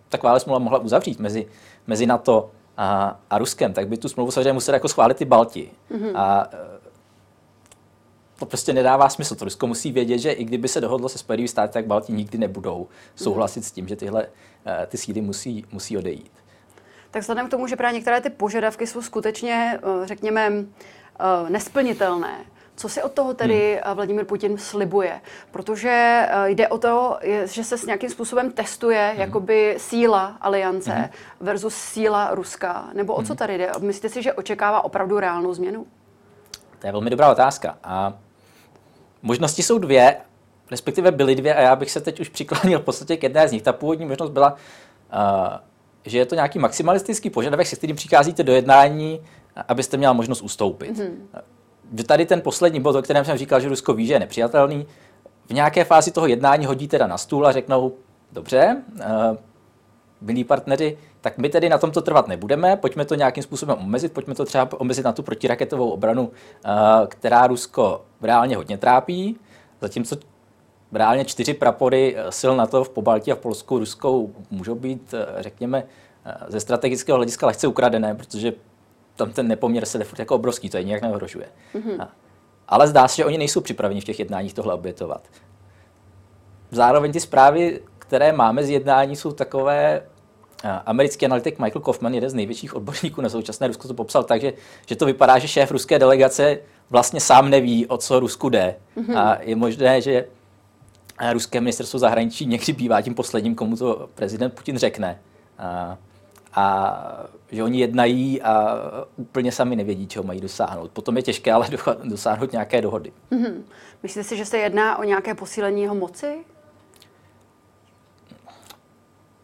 taková 0.09 0.39
smlouva 0.39 0.59
mohla 0.59 0.79
uzavřít 0.79 1.19
mezi, 1.19 1.47
mezi 1.87 2.07
NATO 2.07 2.51
a, 2.77 3.21
a 3.31 3.39
Ruskem, 3.39 3.73
tak 3.73 3.89
by 3.89 3.97
tu 3.97 4.09
smlouvu 4.09 4.31
samozřejmě 4.31 4.53
museli 4.53 4.77
jako 4.77 4.89
schválit 4.89 5.17
ty 5.17 5.25
Balti. 5.25 5.71
Mm-hmm. 5.91 6.13
A 6.15 6.49
to 8.39 8.47
prostě 8.47 8.73
nedává 8.73 9.09
smysl. 9.09 9.35
To 9.35 9.45
Rusko 9.45 9.67
musí 9.67 9.93
vědět, 9.93 10.19
že 10.19 10.33
i 10.33 10.45
kdyby 10.45 10.69
se 10.69 10.81
dohodlo 10.81 11.09
se 11.09 11.19
Spojenými 11.19 11.49
státy, 11.49 11.73
tak 11.73 11.87
Balti 11.87 12.13
nikdy 12.13 12.39
nebudou 12.39 12.87
souhlasit 13.17 13.61
mm-hmm. 13.61 13.69
s 13.69 13.71
tím, 13.71 13.89
že 13.89 13.97
tyhle 13.97 14.27
e, 14.67 14.87
ty 14.87 14.97
síly 14.97 15.21
musí, 15.21 15.65
musí 15.73 15.99
odejít. 15.99 16.33
Tak 17.17 17.21
vzhledem 17.21 17.47
k 17.47 17.51
tomu, 17.51 17.67
že 17.67 17.77
právě 17.77 17.95
některé 17.95 18.21
ty 18.21 18.31
požadavky 18.31 18.87
jsou 18.87 19.03
skutečně, 19.03 19.79
e, 20.03 20.07
řekněme, 20.07 20.53
nesplnitelné, 21.49 22.45
co 22.75 22.89
si 22.89 23.03
od 23.03 23.13
toho 23.13 23.35
tedy 23.35 23.81
hmm. 23.85 23.95
Vladimir 23.95 24.25
Putin 24.25 24.59
slibuje? 24.59 25.21
Protože 25.51 25.89
eh, 26.29 26.51
jde 26.51 26.69
o 26.69 26.79
to, 26.79 27.19
že 27.45 27.65
se 27.65 27.79
s 27.79 27.87
nějakým 27.87 28.11
způsobem 28.11 28.53
testuje 28.53 29.11
hmm. 29.13 29.21
jakoby 29.21 29.75
síla 29.79 30.37
aliance 30.41 30.93
hmm. 30.93 31.09
versus 31.41 31.75
síla 31.75 32.35
Ruska. 32.35 32.89
Nebo 32.95 33.15
o 33.15 33.23
co 33.23 33.29
hmm. 33.29 33.37
tady 33.37 33.59
jde? 33.59 33.71
Myslíte 33.81 34.09
si, 34.09 34.23
že 34.23 34.33
očekává 34.33 34.85
opravdu 34.85 35.19
reálnou 35.19 35.55
změnu? 35.55 35.87
To 36.79 36.87
je 36.87 36.93
velmi 36.93 37.11
dobrá 37.11 37.31
otázka. 37.31 37.79
A 37.85 38.13
možnosti 39.23 39.63
jsou 39.63 39.79
dvě, 39.79 40.17
respektive 40.71 41.11
byly 41.11 41.35
dvě 41.35 41.55
a 41.55 41.61
já 41.61 41.77
bych 41.77 41.91
se 41.91 42.01
teď 42.01 42.21
už 42.21 42.29
přiklonil 42.29 42.79
v 42.79 42.85
podstatě 42.85 43.17
k 43.17 43.23
jedné 43.23 43.49
z 43.49 43.53
nich. 43.53 43.63
Ta 43.63 43.73
původní 43.73 44.07
možnost 44.07 44.31
byla, 44.31 44.53
uh, 44.53 44.59
že 46.07 46.19
je 46.19 46.27
to 46.27 46.35
nějaký 46.35 46.59
maximalistický 46.59 47.31
požadavek, 47.31 47.67
se 47.67 47.77
kterým 47.77 47.97
přicházíte 47.97 48.43
do 48.43 48.53
jednání, 48.53 49.21
abyste 49.69 49.97
měla 49.97 50.13
možnost 50.13 50.43
ustoupit. 50.43 50.99
Hmm 50.99 51.29
že 51.95 52.05
tady 52.05 52.27
ten 52.27 52.41
poslední 52.41 52.81
bod, 52.81 52.97
o 52.97 53.03
kterém 53.03 53.25
jsem 53.25 53.39
říkal, 53.39 53.61
že 53.61 53.69
Rusko 53.69 53.95
ví, 53.95 54.07
že 54.07 54.13
je 54.13 54.19
nepřijatelný, 54.19 54.87
v 55.47 55.53
nějaké 55.53 55.85
fázi 55.85 56.11
toho 56.11 56.27
jednání 56.27 56.67
hodí 56.67 56.89
teda 56.89 57.07
na 57.07 57.19
stůl 57.19 57.47
a 57.47 57.53
řeknou, 57.53 57.93
dobře, 58.33 58.83
uh, 58.95 59.37
milí 60.21 60.45
partneři, 60.45 60.99
tak 61.21 61.39
my 61.39 61.49
tedy 61.49 61.69
na 61.69 61.79
tomto 61.79 62.03
trvat 62.03 62.29
nebudeme, 62.29 62.77
pojďme 62.77 63.05
to 63.05 63.15
nějakým 63.15 63.43
způsobem 63.43 63.77
omezit, 63.81 64.13
pojďme 64.13 64.35
to 64.35 64.45
třeba 64.45 64.69
omezit 64.81 65.05
na 65.05 65.13
tu 65.13 65.23
protiraketovou 65.23 65.91
obranu, 65.91 66.23
uh, 66.23 66.31
která 67.09 67.47
Rusko 67.47 68.05
reálně 68.23 68.57
hodně 68.57 68.79
trápí, 68.79 69.39
zatímco 69.81 70.17
reálně 70.93 71.25
čtyři 71.25 71.55
prapory 71.55 72.17
eh, 72.17 72.33
sil 72.39 72.53
na 72.57 72.67
to 72.67 72.85
v 72.85 72.89
Pobaltí 72.89 73.33
a 73.33 73.35
v 73.35 73.39
Polsku 73.39 73.79
Ruskou 73.79 74.35
můžou 74.51 74.75
být, 74.75 75.15
řekněme, 75.39 75.85
ze 76.49 76.61
strategického 76.61 77.17
hlediska 77.17 77.47
lehce 77.47 77.67
ukradené, 77.67 78.15
protože 78.15 78.53
tam 79.17 79.33
ten 79.33 79.49
nepoměr 79.49 79.87
se 79.87 80.05
furt 80.05 80.19
jako 80.19 80.35
obrovský, 80.35 80.71
to 80.71 80.77
je 80.77 80.85
nějak 80.85 81.03
neohrožuje. 81.03 81.47
Mm-hmm. 81.75 82.09
Ale 82.69 82.89
zdá 82.89 83.09
se, 83.09 83.17
že 83.17 83.25
oni 83.25 83.39
nejsou 83.39 83.61
připraveni 83.61 84.01
v 84.01 84.05
těch 84.05 84.19
jednáních 84.19 84.55
tohle 84.55 84.75
obětovat. 84.75 85.29
Zároveň 86.71 87.13
ty 87.13 87.21
zprávy, 87.21 87.81
které 87.99 88.33
máme 88.33 88.65
z 88.65 88.71
jednání, 88.71 89.17
jsou 89.17 89.33
takové, 89.33 90.03
americký 90.87 91.27
analytik 91.27 91.59
Michael 91.59 91.83
Kaufman, 91.83 92.15
jeden 92.15 92.31
z 92.31 92.35
největších 92.35 92.75
odborníků 92.75 93.21
na 93.21 93.29
současné 93.29 93.67
Rusko, 93.67 93.89
to 93.89 93.95
popsal 93.95 94.25
tak, 94.25 94.41
že, 94.41 94.53
že 94.87 94.97
to 94.97 95.07
vypadá, 95.07 95.39
že 95.39 95.49
šéf 95.49 95.71
ruské 95.71 95.99
delegace 95.99 96.59
vlastně 96.91 97.21
sám 97.21 97.51
neví, 97.51 97.87
o 97.87 97.99
co 97.99 98.21
Rusku 98.21 98.49
jde. 98.49 98.77
Mm-hmm. 98.97 99.19
A 99.19 99.39
je 99.41 99.57
možné, 99.57 100.01
že 100.01 100.27
ruské 101.33 101.61
ministerstvo 101.61 101.99
zahraničí 101.99 102.47
někdy 102.47 102.73
bývá 102.73 103.03
tím 103.03 103.15
posledním, 103.15 103.55
komu 103.55 103.77
to 103.77 104.09
prezident 104.15 104.55
Putin 104.55 104.79
řekne. 104.79 105.19
A 105.59 105.99
a 106.57 106.97
že 107.51 107.63
oni 107.63 107.81
jednají 107.81 108.43
a 108.43 108.81
úplně 109.17 109.53
sami 109.53 109.77
nevědí, 109.77 110.07
čeho 110.07 110.23
mají 110.23 110.41
dosáhnout. 110.41 110.91
Potom 110.91 111.17
je 111.17 111.23
těžké 111.23 111.53
ale 111.53 111.69
dosáhnout 112.05 112.53
nějaké 112.53 112.83
dohody. 112.83 113.13
Mm-hmm. 113.33 113.63
Myslíte 114.03 114.29
si, 114.29 114.37
že 114.37 114.45
se 114.45 114.59
jedná 114.59 114.99
o 114.99 115.05
nějaké 115.05 115.35
posílení 115.35 115.83
jeho 115.83 115.95
moci? 115.95 116.39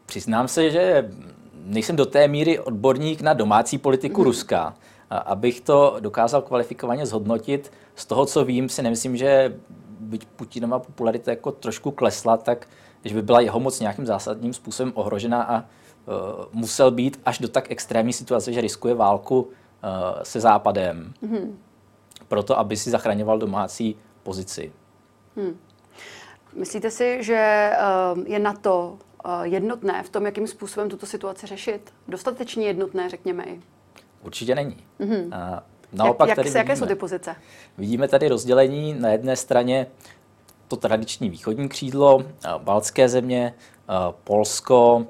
Přiznám 0.07 0.49
se, 0.49 0.71
že 0.71 1.11
nejsem 1.64 1.97
do 1.97 2.07
té 2.07 2.29
míry 2.29 2.59
odborník 2.59 3.21
na 3.21 3.33
domácí 3.33 3.79
politiku 3.79 4.21
mm-hmm. 4.21 4.25
Ruska. 4.25 4.75
A 5.11 5.17
abych 5.17 5.61
to 5.61 5.97
dokázal 6.00 6.43
kvalifikovaně 6.43 7.07
zhodnotit, 7.07 7.73
z 7.95 8.07
toho, 8.07 8.26
co 8.26 8.45
vím, 8.45 8.69
si 8.69 8.83
nemyslím, 8.83 9.17
že 9.17 9.55
byť 10.03 10.27
Putinova 10.27 10.79
popularita 10.79 11.31
jako 11.31 11.53
trošku 11.53 11.91
klesla, 11.91 12.37
tak 12.37 12.69
že 13.05 13.15
by 13.15 13.23
byla 13.23 13.41
jeho 13.41 13.61
moc 13.61 13.81
nějakým 13.81 14.07
zásadním 14.07 14.53
způsobem 14.53 14.93
ohrožena 14.95 15.43
a 15.43 15.59
uh, 15.59 15.65
musel 16.53 16.91
být 16.91 17.21
až 17.25 17.39
do 17.39 17.49
tak 17.49 17.71
extrémní 17.71 18.13
situace, 18.13 18.53
že 18.53 18.61
riskuje 18.61 18.95
válku 18.95 19.41
uh, 19.41 19.51
se 20.23 20.41
Západem, 20.41 21.13
mm-hmm. 21.23 21.55
proto 22.29 22.59
aby 22.59 22.77
si 22.77 22.91
zachraňoval 22.91 23.39
domácí 23.39 23.97
pozici. 24.23 24.73
Hmm. 25.37 25.59
Myslíte 26.57 26.91
si, 26.91 27.23
že 27.23 27.71
uh, 28.15 28.23
je 28.27 28.39
na 28.39 28.53
to 28.53 28.99
jednotné 29.43 30.03
v 30.03 30.09
tom, 30.09 30.27
jakým 30.27 30.47
způsobem 30.47 30.89
tuto 30.89 31.07
situaci 31.07 31.47
řešit? 31.47 31.93
Dostatečně 32.09 32.67
jednotné, 32.67 33.09
řekněme 33.09 33.45
i. 33.45 33.61
Určitě 34.23 34.55
není. 34.55 34.77
Mm-hmm. 35.01 35.63
Naopak 35.93 36.29
jak, 36.29 36.39
jak, 36.39 36.47
tady 36.47 36.59
jaké 36.59 36.77
jsou 36.77 36.87
ty 36.87 36.95
pozice? 36.95 37.37
Vidíme 37.79 38.09
tady 38.09 38.29
rozdělení 38.29 38.95
na 38.95 39.09
jedné 39.09 39.37
straně 39.37 39.87
to 40.69 40.77
tradiční 40.77 41.31
východní 41.31 41.69
křídlo, 41.69 42.23
baltské 42.59 43.09
země, 43.09 43.55
Polsko, 44.25 45.07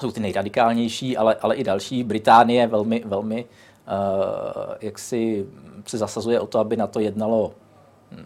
jsou 0.00 0.12
ty 0.12 0.20
nejradikálnější, 0.20 1.16
ale, 1.16 1.36
ale 1.40 1.56
i 1.56 1.64
další. 1.64 2.04
Británie 2.04 2.66
velmi, 2.66 3.02
velmi 3.06 3.44
uh, 3.44 4.74
jak 4.80 4.98
si 4.98 5.46
se 5.86 5.98
zasazuje 5.98 6.40
o 6.40 6.46
to, 6.46 6.58
aby 6.58 6.76
na 6.76 6.86
to 6.86 7.00
jednalo 7.00 7.52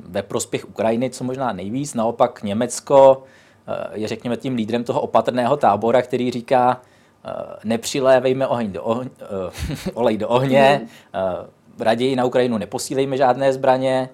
ve 0.07 0.23
prospěch 0.23 0.69
Ukrajiny, 0.69 1.11
co 1.11 1.25
možná 1.25 1.53
nejvíc. 1.53 1.95
Naopak 1.95 2.43
Německo 2.43 3.23
je, 3.93 4.09
řekněme, 4.09 4.37
tím 4.37 4.55
lídrem 4.55 4.85
toho 4.85 5.01
opatrného 5.01 5.57
tábora, 5.57 6.03
který 6.03 6.31
říká, 6.31 6.81
nepřilévejme 7.65 8.47
oheň 8.47 8.73
do 8.73 8.83
ohně, 8.83 9.11
olej 9.95 10.17
do 10.17 10.29
ohně, 10.29 10.81
mm. 10.83 10.89
Raději 11.79 12.17
na 12.17 12.25
Ukrajinu 12.25 12.59
neposílejme 12.59 13.17
žádné 13.17 13.53
zbraně, 13.53 14.09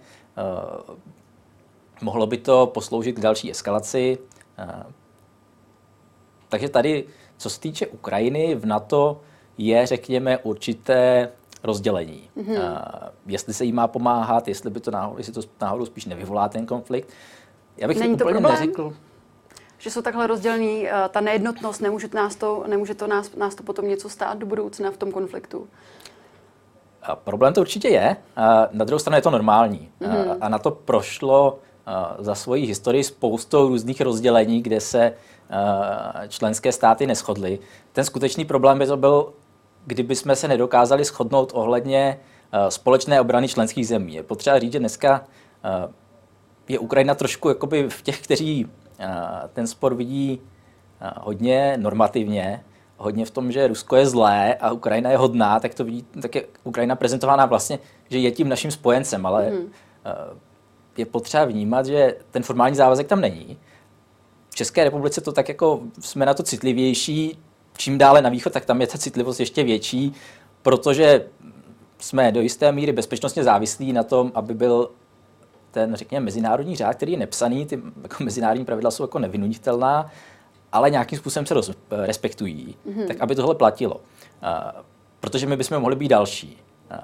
mohlo 2.02 2.26
by 2.26 2.38
to 2.38 2.66
posloužit 2.66 3.16
k 3.16 3.20
další 3.20 3.50
eskalaci. 3.50 4.18
Takže 6.48 6.68
tady, 6.68 7.04
co 7.36 7.50
se 7.50 7.60
týče 7.60 7.86
Ukrajiny, 7.86 8.54
v 8.54 8.66
NATO 8.66 9.20
je, 9.58 9.86
řekněme, 9.86 10.38
určité 10.38 11.30
rozdělení. 11.62 12.30
Mm-hmm. 12.36 12.80
jestli 13.26 13.54
se 13.54 13.64
jí 13.64 13.72
má 13.72 13.88
pomáhat, 13.88 14.48
jestli 14.48 14.70
by 14.70 14.80
to 14.80 14.90
náhodou, 14.90 15.18
jestli 15.18 15.32
to 15.32 15.40
náhodou 15.60 15.86
spíš 15.86 16.04
nevyvolá 16.04 16.48
ten 16.48 16.66
konflikt. 16.66 17.08
Já 17.76 17.88
bych 17.88 17.98
Není 17.98 18.16
to 18.16 18.24
úplně 18.24 18.40
problém? 18.40 18.60
neřekl. 18.60 18.96
Že 19.78 19.90
jsou 19.90 20.02
takhle 20.02 20.26
rozdělení, 20.26 20.88
ta 21.08 21.20
nejednotnost, 21.20 21.80
nemůže, 21.80 22.08
nás 22.14 22.36
to, 22.36 22.64
nemůže 22.66 22.94
to 22.94 23.06
nás, 23.06 23.34
nás 23.34 23.54
to 23.54 23.62
potom 23.62 23.88
něco 23.88 24.08
stát 24.08 24.38
do 24.38 24.46
budoucna 24.46 24.90
v 24.90 24.96
tom 24.96 25.12
konfliktu? 25.12 25.68
A 27.08 27.16
problém 27.16 27.54
to 27.54 27.60
určitě 27.60 27.88
je. 27.88 28.16
A 28.36 28.68
na 28.72 28.84
druhou 28.84 28.98
stranu 28.98 29.16
je 29.16 29.22
to 29.22 29.30
normální. 29.30 29.88
Mm-hmm. 30.00 30.30
A, 30.30 30.36
a 30.40 30.48
na 30.48 30.58
to 30.58 30.70
prošlo 30.70 31.58
za 32.18 32.34
svoji 32.34 32.66
historii 32.66 33.04
spoustou 33.04 33.68
různých 33.68 34.00
rozdělení, 34.00 34.62
kde 34.62 34.80
se 34.80 35.12
členské 36.28 36.72
státy 36.72 37.06
neschodly. 37.06 37.58
Ten 37.92 38.04
skutečný 38.04 38.44
problém 38.44 38.78
by 38.78 38.86
to 38.86 38.96
byl, 38.96 39.32
kdyby 39.86 40.16
jsme 40.16 40.36
se 40.36 40.48
nedokázali 40.48 41.04
shodnout 41.04 41.52
ohledně 41.54 42.20
společné 42.68 43.20
obrany 43.20 43.48
členských 43.48 43.88
zemí. 43.88 44.14
Je 44.14 44.22
potřeba 44.22 44.58
říct, 44.58 44.72
že 44.72 44.78
dneska 44.78 45.24
je 46.68 46.78
Ukrajina 46.78 47.14
trošku 47.14 47.48
jakoby 47.48 47.88
v 47.90 48.02
těch, 48.02 48.20
kteří 48.20 48.68
ten 49.52 49.66
spor 49.66 49.94
vidí 49.94 50.40
hodně 51.20 51.76
normativně, 51.76 52.64
hodně 52.98 53.24
v 53.24 53.30
tom, 53.30 53.52
že 53.52 53.68
Rusko 53.68 53.96
je 53.96 54.06
zlé 54.06 54.54
a 54.54 54.72
Ukrajina 54.72 55.10
je 55.10 55.16
hodná, 55.16 55.60
tak 55.60 55.74
to 55.74 55.84
vidí, 55.84 56.06
tak 56.22 56.34
je 56.34 56.44
Ukrajina 56.64 56.96
prezentována 56.96 57.46
vlastně, 57.46 57.78
že 58.10 58.18
je 58.18 58.30
tím 58.30 58.48
naším 58.48 58.70
spojencem, 58.70 59.26
ale 59.26 59.50
mm 59.50 59.68
je 60.98 61.06
potřeba 61.06 61.44
vnímat, 61.44 61.86
že 61.86 62.16
ten 62.30 62.42
formální 62.42 62.76
závazek 62.76 63.06
tam 63.06 63.20
není. 63.20 63.58
V 64.50 64.54
České 64.54 64.84
republice 64.84 65.20
to 65.20 65.32
tak 65.32 65.48
jako 65.48 65.80
jsme 66.00 66.26
na 66.26 66.34
to 66.34 66.42
citlivější, 66.42 67.38
čím 67.76 67.98
dále 67.98 68.22
na 68.22 68.30
východ, 68.30 68.52
tak 68.52 68.64
tam 68.64 68.80
je 68.80 68.86
ta 68.86 68.98
citlivost 68.98 69.40
ještě 69.40 69.64
větší, 69.64 70.14
protože 70.62 71.26
jsme 71.98 72.32
do 72.32 72.40
jisté 72.40 72.72
míry 72.72 72.92
bezpečnostně 72.92 73.44
závislí 73.44 73.92
na 73.92 74.02
tom, 74.02 74.32
aby 74.34 74.54
byl 74.54 74.90
ten, 75.70 75.96
řekněme, 75.96 76.24
mezinárodní 76.24 76.76
řád, 76.76 76.96
který 76.96 77.12
je 77.12 77.18
nepsaný, 77.18 77.66
ty 77.66 77.82
jako 78.02 78.24
mezinárodní 78.24 78.64
pravidla 78.64 78.90
jsou 78.90 79.02
jako 79.02 79.18
nevynutitelná, 79.18 80.10
ale 80.72 80.90
nějakým 80.90 81.18
způsobem 81.18 81.46
se 81.46 81.54
roz, 81.54 81.70
respektují, 81.90 82.76
mm-hmm. 82.88 83.06
tak 83.06 83.20
aby 83.20 83.34
tohle 83.34 83.54
platilo. 83.54 83.94
Uh, 83.94 84.00
protože 85.20 85.46
my 85.46 85.56
bychom 85.56 85.80
mohli 85.80 85.96
být 85.96 86.08
další. 86.08 86.58
Uh, 86.90 86.98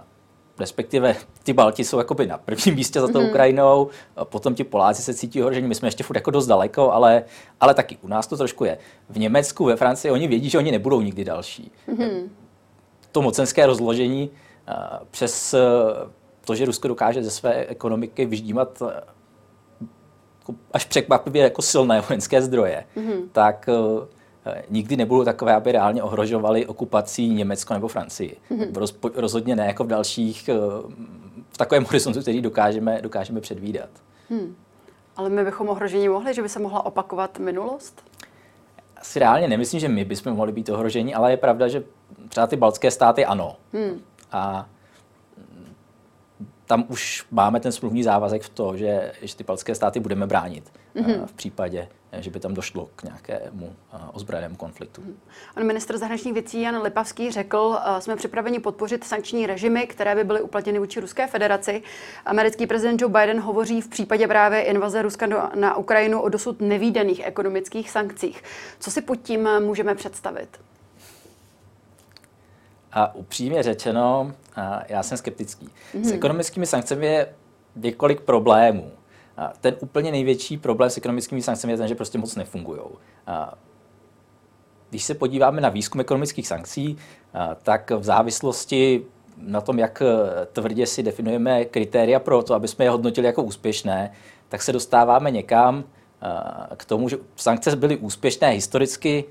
respektive 0.59 1.17
ty 1.43 1.53
Balti 1.53 1.85
jsou 1.85 1.99
jakoby 1.99 2.27
na 2.27 2.39
prvním 2.39 2.75
místě 2.75 3.01
za 3.01 3.09
tou 3.09 3.13
mm-hmm. 3.13 3.29
Ukrajinou, 3.29 3.89
potom 4.25 4.55
ti 4.55 4.65
Poláci 4.65 5.03
se 5.03 5.15
cítí 5.15 5.43
ohrožení, 5.43 5.69
my 5.69 5.75
jsme 5.75 5.89
ještě 5.89 6.05
furt 6.05 6.17
jako 6.17 6.31
dost 6.31 6.47
daleko, 6.47 6.93
ale, 6.93 7.25
ale 7.61 7.75
taky 7.75 7.99
u 8.03 8.09
nás 8.09 8.27
to 8.27 8.37
trošku 8.37 8.65
je. 8.65 8.79
V 9.09 9.19
Německu, 9.19 9.65
ve 9.65 9.77
Francii 9.77 10.13
oni 10.13 10.29
vědí, 10.29 10.51
že 10.51 10.59
oni 10.59 10.71
nebudou 10.71 11.01
nikdy 11.01 11.25
další. 11.25 11.73
Mm-hmm. 11.89 12.29
To 13.13 13.23
mocenské 13.23 13.67
rozložení 13.67 14.31
přes 15.11 15.55
to, 16.45 16.55
že 16.55 16.65
Rusko 16.65 16.89
dokáže 16.89 17.23
ze 17.23 17.31
své 17.31 17.67
ekonomiky 17.67 18.27
vyždímat 18.27 18.83
až 20.73 20.85
překvapivě 20.85 21.43
jako 21.43 21.63
silné 21.63 22.01
vojenské 22.01 22.43
zdroje, 22.43 22.85
mm-hmm. 22.97 23.23
tak 23.33 23.69
Eh, 24.47 24.63
nikdy 24.71 24.97
nebudou 24.97 25.25
takové, 25.25 25.55
aby 25.55 25.73
reálně 25.73 26.03
ohrožovali 26.03 26.67
okupací 26.67 27.29
Německo 27.29 27.75
nebo 27.75 27.89
Francii. 27.89 28.37
Mm-hmm. 28.51 28.77
Roz, 28.77 28.99
rozhodně 29.15 29.57
ne 29.57 29.67
jako 29.67 29.85
v 29.85 29.87
dalších, 29.87 30.49
eh, 30.49 30.55
v 31.51 31.59
takovém 31.59 31.85
horizontu, 31.89 32.21
který 32.21 32.41
dokážeme, 32.41 33.03
dokážeme 33.03 33.41
předvídat. 33.41 33.89
Hmm. 34.31 34.57
Ale 35.17 35.29
my 35.29 35.45
bychom 35.45 35.69
ohrožení 35.69 36.09
mohli, 36.09 36.35
že 36.35 36.43
by 36.43 36.49
se 36.49 36.59
mohla 36.59 36.87
opakovat 36.87 37.39
minulost? 37.39 38.03
Asi 38.97 39.19
reálně 39.19 39.49
nemyslím, 39.49 39.81
že 39.81 39.89
my 39.89 40.05
bychom 40.05 40.33
mohli 40.33 40.53
být 40.53 40.69
ohroženi, 40.69 41.15
ale 41.15 41.31
je 41.31 41.37
pravda, 41.37 41.69
že 41.69 41.83
třeba 42.29 42.47
ty 42.47 42.57
baltské 42.57 42.91
státy 42.91 43.25
ano. 43.25 43.57
Hmm. 43.73 44.01
A 44.33 44.69
tam 46.67 46.85
už 46.89 47.27
máme 47.31 47.61
ten 47.61 47.73
smluvní 47.73 48.03
závazek 48.03 48.43
v 48.43 48.49
to, 48.49 48.77
že, 48.77 49.13
že 49.23 49.37
ty 49.37 49.45
baltské 49.45 49.75
státy 49.75 50.01
budeme 50.01 50.27
bránit 50.27 50.73
mm-hmm. 50.97 51.27
v 51.27 51.33
případě, 51.33 51.89
že 52.13 52.31
by 52.31 52.41
tam 52.41 52.55
došlo 52.55 52.89
k 52.97 53.03
nějakému 53.03 53.77
ozbrojenému 54.13 54.57
konfliktu. 54.57 55.03
Pan 55.55 55.65
ministr 55.65 55.99
zahraničních 55.99 56.35
věcí 56.35 56.63
Jan 56.63 56.83
Lipavský 56.83 57.31
řekl, 57.31 57.79
jsme 57.99 58.17
připraveni 58.17 58.59
podpořit 58.61 59.05
sankční 59.05 59.47
režimy, 59.47 59.87
které 59.87 60.15
by 60.15 60.25
byly 60.25 60.43
uplatněny 60.43 60.79
vůči 60.79 61.01
Ruské 61.01 61.27
federaci. 61.27 61.83
Americký 62.27 62.67
prezident 62.67 63.01
Joe 63.01 63.13
Biden 63.13 63.41
hovoří 63.41 63.81
v 63.81 63.89
případě 63.89 64.29
právě 64.29 64.63
invaze 64.63 65.03
Ruska 65.03 65.27
na 65.55 65.77
Ukrajinu 65.77 66.21
o 66.21 66.29
dosud 66.29 66.61
nevýdaných 66.61 67.27
ekonomických 67.27 67.91
sankcích. 67.91 68.43
Co 68.81 68.91
si 68.91 69.03
pod 69.03 69.17
tím 69.17 69.49
můžeme 69.61 69.95
představit? 69.95 70.49
A 72.95 73.15
upřímně 73.15 73.63
řečeno, 73.63 74.33
já 74.89 75.03
jsem 75.03 75.19
skeptický. 75.19 75.67
Mm-hmm. 75.67 76.03
S 76.03 76.07
mhm. 76.07 76.15
ekonomickými 76.15 76.67
sankcemi 76.67 77.07
je 77.07 77.29
několik 77.77 78.21
problémů. 78.21 78.91
A 79.37 79.53
ten 79.61 79.77
úplně 79.81 80.11
největší 80.11 80.59
problém 80.59 80.91
s 80.91 80.97
ekonomickými 80.97 81.43
sankcemi 81.43 81.73
je 81.73 81.77
ten, 81.77 81.89
že 81.89 81.95
prostě 81.95 82.19
moc 82.19 82.37
nefungují. 82.37 82.81
Když 84.91 85.05
se 85.05 85.15
podíváme 85.15 85.61
na 85.61 85.69
výzkum 85.69 86.01
ekonomických 86.01 86.49
sankcí, 86.49 86.97
tak 87.63 87.91
v 87.91 88.05
závislosti 88.05 89.05
na 89.39 89.61
tom, 89.61 89.79
jak 89.79 90.03
tvrdě 90.53 90.87
si 90.87 91.03
definujeme 91.03 91.65
kritéria 91.65 92.19
pro 92.21 92.43
to, 92.43 92.55
aby 92.55 92.69
jsme 92.69 92.85
je 92.85 92.91
hodnotili 92.91 93.27
jako 93.27 93.43
úspěšné, 93.43 94.13
tak 94.49 94.63
se 94.63 94.73
dostáváme 94.73 95.31
někam 95.31 95.85
k 96.77 96.85
tomu, 96.85 97.09
že 97.09 97.17
sankce 97.37 97.77
byly 97.77 97.97
úspěšné 97.97 98.51
historicky 98.51 99.25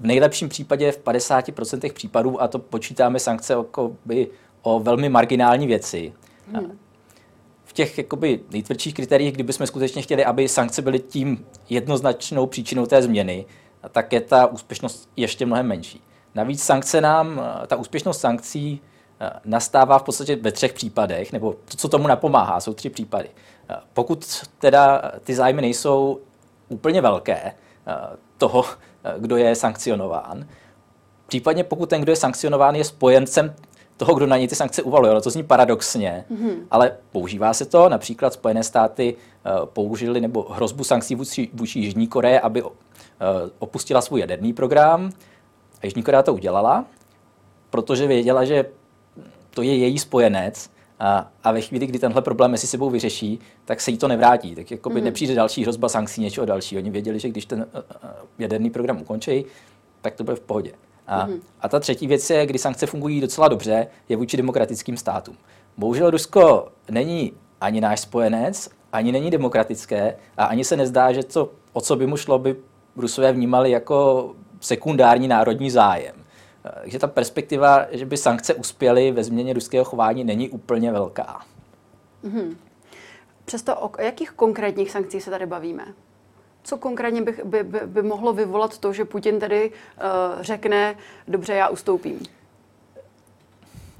v 0.00 0.04
nejlepším 0.04 0.48
případě 0.48 0.92
v 0.92 1.04
50% 1.04 1.92
případů, 1.92 2.42
a 2.42 2.48
to 2.48 2.58
počítáme 2.58 3.18
sankce 3.18 3.52
jako 3.52 3.96
by 4.04 4.28
o 4.62 4.80
velmi 4.80 5.08
marginální 5.08 5.66
věci. 5.66 6.12
Hmm. 6.52 6.78
V 7.64 7.72
těch 7.72 7.98
jakoby, 7.98 8.40
nejtvrdších 8.50 8.94
kritériích, 8.94 9.34
kdybychom 9.34 9.66
skutečně 9.66 10.02
chtěli, 10.02 10.24
aby 10.24 10.48
sankce 10.48 10.82
byly 10.82 10.98
tím 10.98 11.46
jednoznačnou 11.68 12.46
příčinou 12.46 12.86
té 12.86 13.02
změny, 13.02 13.44
tak 13.92 14.12
je 14.12 14.20
ta 14.20 14.46
úspěšnost 14.46 15.08
ještě 15.16 15.46
mnohem 15.46 15.66
menší. 15.66 16.02
Navíc 16.34 16.62
sankce 16.62 17.00
nám, 17.00 17.42
ta 17.66 17.76
úspěšnost 17.76 18.20
sankcí 18.20 18.80
eh, 19.20 19.30
nastává 19.44 19.98
v 19.98 20.02
podstatě 20.02 20.36
ve 20.36 20.52
třech 20.52 20.72
případech, 20.72 21.32
nebo 21.32 21.52
to, 21.52 21.76
co 21.76 21.88
tomu 21.88 22.08
napomáhá, 22.08 22.60
jsou 22.60 22.74
tři 22.74 22.90
případy. 22.90 23.28
Eh, 23.70 23.76
pokud 23.92 24.42
teda 24.58 25.02
ty 25.24 25.34
zájmy 25.34 25.62
nejsou 25.62 26.20
úplně 26.68 27.00
velké, 27.00 27.36
eh, 27.42 27.52
toho, 28.38 28.64
kdo 29.18 29.36
je 29.36 29.54
sankcionován, 29.54 30.46
případně 31.26 31.64
pokud 31.64 31.88
ten, 31.88 32.00
kdo 32.00 32.12
je 32.12 32.16
sankcionován, 32.16 32.74
je 32.74 32.84
spojencem 32.84 33.54
toho, 33.96 34.14
kdo 34.14 34.26
na 34.26 34.36
něj 34.36 34.48
ty 34.48 34.54
sankce 34.54 34.82
uvaluje. 34.82 35.14
No 35.14 35.20
to 35.20 35.30
zní 35.30 35.42
paradoxně, 35.42 36.24
mm-hmm. 36.30 36.54
ale 36.70 36.96
používá 37.12 37.54
se 37.54 37.64
to. 37.64 37.88
Například 37.88 38.32
Spojené 38.32 38.62
státy 38.62 39.16
uh, 39.60 39.66
použili 39.66 40.20
nebo 40.20 40.42
hrozbu 40.50 40.84
sankcí 40.84 41.14
vůči, 41.14 41.50
vůči 41.52 41.78
Jižní 41.78 42.06
Koreje, 42.06 42.40
aby 42.40 42.62
uh, 42.62 42.70
opustila 43.58 44.00
svůj 44.00 44.20
jaderný 44.20 44.52
program. 44.52 45.10
A 45.82 45.86
Jižní 45.86 46.02
Korea 46.02 46.22
to 46.22 46.34
udělala, 46.34 46.84
protože 47.70 48.06
věděla, 48.06 48.44
že 48.44 48.64
to 49.50 49.62
je 49.62 49.76
její 49.76 49.98
spojenec 49.98 50.70
a, 51.00 51.30
a 51.44 51.52
ve 51.52 51.60
chvíli, 51.60 51.86
kdy 51.86 51.98
tenhle 51.98 52.22
problém 52.22 52.50
mezi 52.50 52.66
sebou 52.66 52.90
vyřeší, 52.90 53.38
tak 53.64 53.80
se 53.80 53.90
jí 53.90 53.98
to 53.98 54.08
nevrátí. 54.08 54.54
Tak 54.54 54.70
jako 54.70 54.90
by 54.90 55.00
mm-hmm. 55.00 55.04
nepřijde 55.04 55.34
další 55.34 55.62
hrozba 55.62 55.88
sankcí, 55.88 56.20
něčeho 56.20 56.46
dalšího. 56.46 56.80
Oni 56.80 56.90
věděli, 56.90 57.18
že 57.18 57.28
když 57.28 57.46
ten 57.46 57.66
uh, 57.74 57.80
jaderný 58.38 58.70
program 58.70 59.00
ukončí, 59.00 59.44
tak 60.00 60.14
to 60.14 60.24
bude 60.24 60.36
v 60.36 60.40
pohodě. 60.40 60.72
A, 61.06 61.26
mm-hmm. 61.26 61.40
a 61.60 61.68
ta 61.68 61.80
třetí 61.80 62.06
věc 62.06 62.30
je, 62.30 62.46
kdy 62.46 62.58
sankce 62.58 62.86
fungují 62.86 63.20
docela 63.20 63.48
dobře, 63.48 63.86
je 64.08 64.16
vůči 64.16 64.36
demokratickým 64.36 64.96
státům. 64.96 65.36
Bohužel 65.76 66.10
Rusko 66.10 66.68
není 66.90 67.32
ani 67.60 67.80
náš 67.80 68.00
spojenec, 68.00 68.70
ani 68.92 69.12
není 69.12 69.30
demokratické 69.30 70.16
a 70.36 70.44
ani 70.44 70.64
se 70.64 70.76
nezdá, 70.76 71.12
že 71.12 71.22
to, 71.22 71.50
o 71.72 71.80
co 71.80 71.96
by 71.96 72.06
mu 72.06 72.16
šlo, 72.16 72.38
by 72.38 72.56
Rusové 72.96 73.32
vnímali 73.32 73.70
jako 73.70 74.30
sekundární 74.60 75.28
národní 75.28 75.70
zájem. 75.70 76.14
Takže 76.62 76.98
ta 76.98 77.06
perspektiva, 77.06 77.86
že 77.90 78.06
by 78.06 78.16
sankce 78.16 78.54
uspěly 78.54 79.12
ve 79.12 79.24
změně 79.24 79.52
ruského 79.52 79.84
chování, 79.84 80.24
není 80.24 80.50
úplně 80.50 80.92
velká. 80.92 81.40
Mm-hmm. 82.24 82.56
Přesto 83.44 83.76
o 83.76 83.90
jakých 84.02 84.30
konkrétních 84.30 84.90
sankcích 84.90 85.22
se 85.22 85.30
tady 85.30 85.46
bavíme? 85.46 85.84
Co 86.62 86.76
konkrétně 86.76 87.22
by, 87.22 87.36
by, 87.44 87.62
by, 87.62 87.80
by 87.86 88.02
mohlo 88.02 88.32
vyvolat 88.32 88.78
to, 88.78 88.92
že 88.92 89.04
Putin 89.04 89.38
tedy 89.38 89.70
uh, 89.70 90.42
řekne, 90.42 90.96
dobře, 91.28 91.54
já 91.54 91.68
ustoupím? 91.68 92.20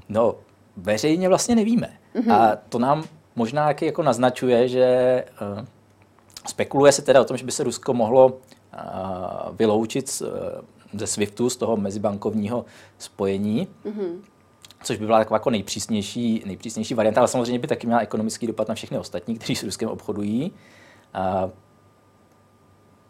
No, 0.09 0.35
veřejně 0.77 1.29
vlastně 1.29 1.55
nevíme. 1.55 1.97
Mm-hmm. 2.15 2.33
A 2.33 2.57
to 2.69 2.79
nám 2.79 3.03
možná 3.35 3.73
jako 3.81 4.03
naznačuje, 4.03 4.67
že 4.67 5.23
uh, 5.59 5.65
spekuluje 6.47 6.91
se 6.91 7.01
teda 7.01 7.21
o 7.21 7.25
tom, 7.25 7.37
že 7.37 7.45
by 7.45 7.51
se 7.51 7.63
Rusko 7.63 7.93
mohlo 7.93 8.25
uh, 8.25 8.35
vyloučit 9.55 10.09
z, 10.09 10.21
uh, 10.21 10.29
ze 10.93 11.07
SWIFTu, 11.07 11.49
z 11.49 11.57
toho 11.57 11.77
mezibankovního 11.77 12.65
spojení. 12.97 13.67
Mm-hmm 13.85 14.31
což 14.83 14.97
by 14.97 15.05
byla 15.05 15.19
taková 15.19 15.35
jako 15.35 15.49
nejpřísnější, 15.49 16.43
nejpřísnější 16.45 16.93
varianta, 16.93 17.21
ale 17.21 17.27
samozřejmě 17.27 17.59
by 17.59 17.67
taky 17.67 17.87
měla 17.87 18.01
ekonomický 18.01 18.47
dopad 18.47 18.67
na 18.67 18.75
všechny 18.75 18.99
ostatní, 18.99 19.35
kteří 19.35 19.55
s 19.55 19.63
Ruskem 19.63 19.89
obchodují. 19.89 20.51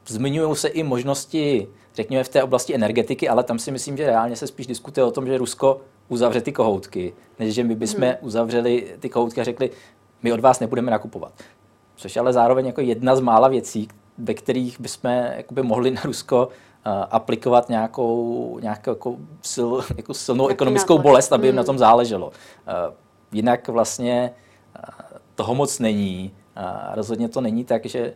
Zmiňují 0.07 0.55
se 0.55 0.67
i 0.67 0.83
možnosti, 0.83 1.67
řekněme, 1.95 2.23
v 2.23 2.29
té 2.29 2.43
oblasti 2.43 2.75
energetiky, 2.75 3.29
ale 3.29 3.43
tam 3.43 3.59
si 3.59 3.71
myslím, 3.71 3.97
že 3.97 4.05
reálně 4.05 4.35
se 4.35 4.47
spíš 4.47 4.67
diskutuje 4.67 5.03
o 5.03 5.11
tom, 5.11 5.27
že 5.27 5.37
Rusko 5.37 5.81
uzavře 6.09 6.41
ty 6.41 6.51
kohoutky, 6.51 7.13
než 7.39 7.53
že 7.53 7.63
my 7.63 7.75
bychom 7.75 8.03
hmm. 8.03 8.15
uzavřeli 8.21 8.95
ty 8.99 9.09
kohoutky 9.09 9.41
a 9.41 9.43
řekli, 9.43 9.71
my 10.23 10.33
od 10.33 10.39
vás 10.39 10.59
nebudeme 10.59 10.91
nakupovat. 10.91 11.33
Což 11.95 12.17
ale 12.17 12.33
zároveň 12.33 12.65
jako 12.65 12.81
jedna 12.81 13.15
z 13.15 13.19
mála 13.19 13.47
věcí, 13.47 13.87
ve 14.17 14.33
kterých 14.33 14.79
bychom 14.79 15.11
jakoby 15.11 15.63
mohli 15.63 15.91
na 15.91 16.01
Rusko 16.03 16.49
aplikovat 17.09 17.69
nějakou, 17.69 18.59
nějakou 18.61 18.91
jako 18.91 19.15
sil, 19.53 19.69
jako 19.97 20.13
silnou 20.13 20.43
Jaký 20.43 20.53
ekonomickou 20.53 20.93
nátlak. 20.93 21.03
bolest, 21.03 21.33
aby 21.33 21.47
jim 21.47 21.55
na 21.55 21.61
hmm. 21.61 21.65
tom 21.65 21.77
záleželo. 21.77 22.31
Jinak 23.31 23.67
vlastně 23.67 24.31
toho 25.35 25.55
moc 25.55 25.79
není. 25.79 26.31
Rozhodně 26.93 27.29
to 27.29 27.41
není 27.41 27.65
tak, 27.65 27.85
že 27.85 28.13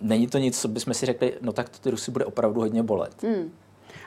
není 0.00 0.26
to 0.26 0.38
nic, 0.38 0.60
co 0.60 0.68
bychom 0.68 0.94
si 0.94 1.06
řekli, 1.06 1.34
no 1.40 1.52
tak 1.52 1.68
to 1.68 1.78
ty 1.78 1.90
Rusy 1.90 2.10
bude 2.10 2.24
opravdu 2.24 2.60
hodně 2.60 2.82
bolet. 2.82 3.22
Hmm. 3.22 3.50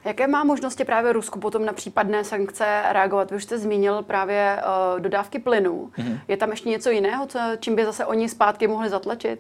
Jaké 0.06 0.28
má 0.28 0.44
možnosti 0.44 0.86
právě 0.86 1.14
Rusku 1.14 1.40
potom 1.40 1.66
na 1.66 1.74
případné 1.74 2.24
sankce 2.24 2.84
reagovat? 2.90 3.32
Vy 3.32 3.38
už 3.38 3.44
jste 3.44 3.58
zmínil 3.58 4.04
právě 4.04 4.58
uh, 4.94 5.00
dodávky 5.00 5.40
plynu. 5.40 5.92
Mm-hmm. 5.98 6.20
Je 6.28 6.38
tam 6.38 6.52
ještě 6.52 6.70
něco 6.70 6.90
jiného, 6.90 7.28
co, 7.28 7.40
čím 7.60 7.76
by 7.76 7.86
zase 7.86 8.06
oni 8.06 8.30
zpátky 8.30 8.68
mohli 8.68 8.90
zatlačit? 8.90 9.40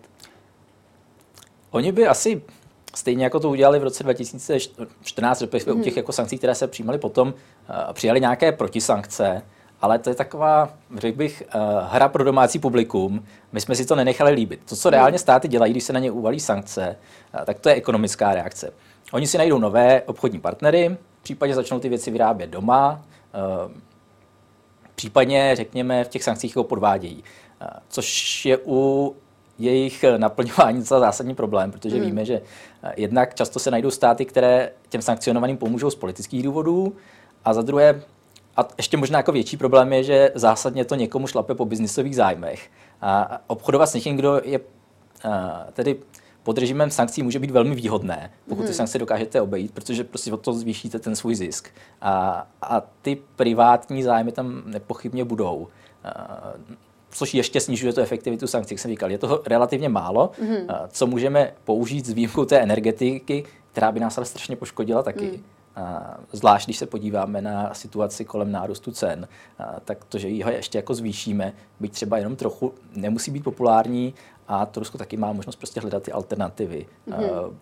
Oni 1.71 1.91
by 1.91 2.07
asi 2.07 2.41
Stejně 2.95 3.23
jako 3.23 3.39
to 3.39 3.49
udělali 3.49 3.79
v 3.79 3.83
roce 3.83 4.03
2014, 4.03 5.41
respektive 5.41 5.73
mm. 5.73 5.81
u 5.81 5.83
těch 5.83 5.97
jako 5.97 6.11
sankcí, 6.11 6.37
které 6.37 6.55
se 6.55 6.67
přijímaly 6.67 6.97
potom, 6.97 7.27
uh, 7.27 7.93
přijali 7.93 8.21
nějaké 8.21 8.51
protisankce, 8.51 9.41
ale 9.81 9.99
to 9.99 10.09
je 10.09 10.15
taková, 10.15 10.73
řekl 10.97 11.17
bych, 11.17 11.43
uh, 11.55 11.61
hra 11.89 12.07
pro 12.07 12.23
domácí 12.23 12.59
publikum. 12.59 13.25
My 13.51 13.61
jsme 13.61 13.75
si 13.75 13.85
to 13.85 13.95
nenechali 13.95 14.31
líbit. 14.31 14.59
To, 14.69 14.75
co 14.75 14.89
reálně 14.89 15.19
státy 15.19 15.47
dělají, 15.47 15.73
když 15.73 15.83
se 15.83 15.93
na 15.93 15.99
ně 15.99 16.11
uvalí 16.11 16.39
sankce, 16.39 16.95
uh, 17.33 17.45
tak 17.45 17.59
to 17.59 17.69
je 17.69 17.75
ekonomická 17.75 18.33
reakce. 18.33 18.73
Oni 19.11 19.27
si 19.27 19.37
najdou 19.37 19.59
nové 19.59 20.01
obchodní 20.01 20.39
partnery, 20.39 20.97
případně 21.21 21.55
začnou 21.55 21.79
ty 21.79 21.89
věci 21.89 22.11
vyrábět 22.11 22.49
doma, 22.49 23.01
případně, 24.95 25.55
řekněme, 25.55 26.03
v 26.03 26.07
těch 26.07 26.23
sankcích 26.23 26.51
jako 26.51 26.63
podvádějí. 26.63 27.23
Což 27.87 28.45
je 28.45 28.57
u 28.65 29.15
jejich 29.59 30.05
naplňování 30.17 30.79
docela 30.79 30.99
zásadní 30.99 31.35
problém, 31.35 31.71
protože 31.71 31.95
hmm. 31.95 32.05
víme, 32.05 32.25
že 32.25 32.41
eh, 32.83 32.93
jednak 32.97 33.35
často 33.35 33.59
se 33.59 33.71
najdou 33.71 33.91
státy, 33.91 34.25
které 34.25 34.71
těm 34.89 35.01
sankcionovaným 35.01 35.57
pomůžou 35.57 35.89
z 35.89 35.95
politických 35.95 36.43
důvodů, 36.43 36.95
a 37.45 37.53
za 37.53 37.61
druhé, 37.61 38.01
a 38.57 38.67
ještě 38.77 38.97
možná 38.97 39.19
jako 39.19 39.31
větší 39.31 39.57
problém 39.57 39.93
je, 39.93 40.03
že 40.03 40.31
zásadně 40.35 40.85
to 40.85 40.95
někomu 40.95 41.27
šlape 41.27 41.55
po 41.55 41.65
biznisových 41.65 42.15
zájmech. 42.15 42.69
A 43.01 43.41
obchodovat 43.47 43.89
s 43.89 43.93
někým, 43.93 44.15
kdo 44.15 44.41
je 44.43 44.59
eh, 45.25 45.31
tedy 45.73 45.95
pod 46.43 46.57
režimem 46.57 46.89
sankcí 46.89 47.23
může 47.23 47.39
být 47.39 47.51
velmi 47.51 47.75
výhodné, 47.75 48.31
pokud 48.49 48.61
ty 48.61 48.67
hmm. 48.67 48.73
sankce 48.73 48.99
dokážete 48.99 49.41
obejít, 49.41 49.71
protože 49.71 50.03
prostě 50.03 50.33
o 50.33 50.37
to 50.37 50.53
zvýšíte 50.53 50.99
ten 50.99 51.15
svůj 51.15 51.35
zisk. 51.35 51.69
A, 52.01 52.47
a 52.61 52.81
ty 53.01 53.17
privátní 53.35 54.03
zájmy 54.03 54.31
tam 54.31 54.61
nepochybně 54.65 55.25
budou. 55.25 55.67
A, 56.03 56.09
což 57.13 57.33
ještě 57.33 57.59
snižuje 57.59 57.93
tu 57.93 58.01
efektivitu 58.01 58.47
sankcí, 58.47 58.73
jak 58.73 58.79
jsem 58.79 58.91
říkal. 58.91 59.11
Je 59.11 59.17
toho 59.17 59.41
relativně 59.45 59.89
málo, 59.89 60.31
mm-hmm. 60.41 60.87
co 60.89 61.07
můžeme 61.07 61.53
použít 61.63 62.05
s 62.05 62.09
výjimkou 62.09 62.45
té 62.45 62.59
energetiky, 62.59 63.43
která 63.71 63.91
by 63.91 63.99
nás 63.99 64.17
ale 64.17 64.25
strašně 64.25 64.55
poškodila 64.55 65.03
taky. 65.03 65.25
Mm. 65.25 65.43
Zvlášť, 66.31 66.67
když 66.67 66.77
se 66.77 66.85
podíváme 66.85 67.41
na 67.41 67.73
situaci 67.73 68.25
kolem 68.25 68.51
nárůstu 68.51 68.91
cen, 68.91 69.27
tak 69.85 70.05
to, 70.05 70.17
že 70.17 70.27
ji 70.27 70.43
ještě 70.49 70.77
jako 70.77 70.93
zvýšíme, 70.93 71.53
byť 71.79 71.91
třeba 71.91 72.17
jenom 72.17 72.35
trochu, 72.35 72.73
nemusí 72.95 73.31
být 73.31 73.43
populární 73.43 74.13
a 74.47 74.65
to 74.65 74.79
Rusko 74.79 74.97
taky 74.97 75.17
má 75.17 75.33
možnost 75.33 75.55
prostě 75.55 75.79
hledat 75.79 76.03
ty 76.03 76.11
alternativy. 76.11 76.85
Mm-hmm. 77.07 77.53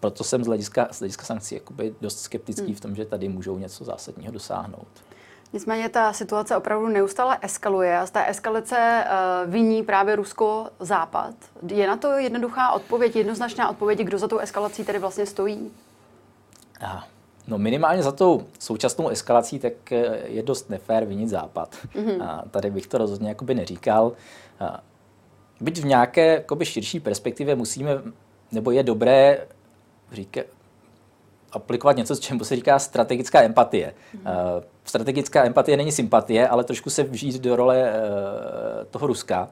Proto 0.00 0.24
jsem 0.24 0.44
z 0.44 0.46
hlediska, 0.46 0.88
z 0.90 0.98
hlediska 0.98 1.24
sankcí 1.24 1.54
jakoby 1.54 1.94
dost 2.00 2.18
skeptický 2.18 2.68
mm. 2.68 2.74
v 2.74 2.80
tom, 2.80 2.96
že 2.96 3.04
tady 3.04 3.28
můžou 3.28 3.58
něco 3.58 3.84
zásadního 3.84 4.32
dosáhnout. 4.32 4.88
Nicméně 5.52 5.88
ta 5.88 6.12
situace 6.12 6.56
opravdu 6.56 6.88
neustále 6.88 7.38
eskaluje 7.42 7.98
a 7.98 8.06
z 8.06 8.10
té 8.10 8.30
eskalace 8.30 9.04
uh, 9.04 9.52
viní 9.52 9.82
právě 9.82 10.16
Rusko-Západ. 10.16 11.34
Je 11.66 11.86
na 11.86 11.96
to 11.96 12.12
jednoduchá 12.12 12.72
odpověď, 12.72 13.16
jednoznačná 13.16 13.70
odpověď, 13.70 13.98
kdo 13.98 14.18
za 14.18 14.28
tou 14.28 14.38
eskalací 14.38 14.84
tedy 14.84 14.98
vlastně 14.98 15.26
stojí? 15.26 15.70
No 17.48 17.58
minimálně 17.58 18.02
za 18.02 18.12
tou 18.12 18.46
současnou 18.58 19.08
eskalací 19.08 19.58
tak 19.58 19.92
eh, 19.92 20.18
je 20.26 20.42
dost 20.42 20.70
nefér 20.70 21.04
vinit 21.04 21.28
Západ. 21.28 21.76
Mm-hmm. 21.94 22.24
A 22.24 22.44
tady 22.50 22.70
bych 22.70 22.86
to 22.86 22.98
rozhodně 22.98 23.28
jakoby 23.28 23.54
neříkal. 23.54 24.12
A 24.60 24.82
byť 25.60 25.80
v 25.80 25.84
nějaké 25.84 26.26
jakoby 26.34 26.64
širší 26.64 27.00
perspektivě 27.00 27.56
musíme, 27.56 27.90
nebo 28.52 28.70
je 28.70 28.82
dobré 28.82 29.46
říkat, 30.12 30.46
aplikovat 31.52 31.96
něco, 31.96 32.16
čemu 32.16 32.44
se 32.44 32.56
říká 32.56 32.78
strategická 32.78 33.42
empatie. 33.42 33.94
Mm-hmm. 34.14 34.62
Strategická 34.84 35.44
empatie 35.44 35.76
není 35.76 35.92
sympatie, 35.92 36.48
ale 36.48 36.64
trošku 36.64 36.90
se 36.90 37.02
vžít 37.02 37.40
do 37.40 37.56
role 37.56 37.92
uh, 37.92 38.84
toho 38.90 39.06
Ruska 39.06 39.48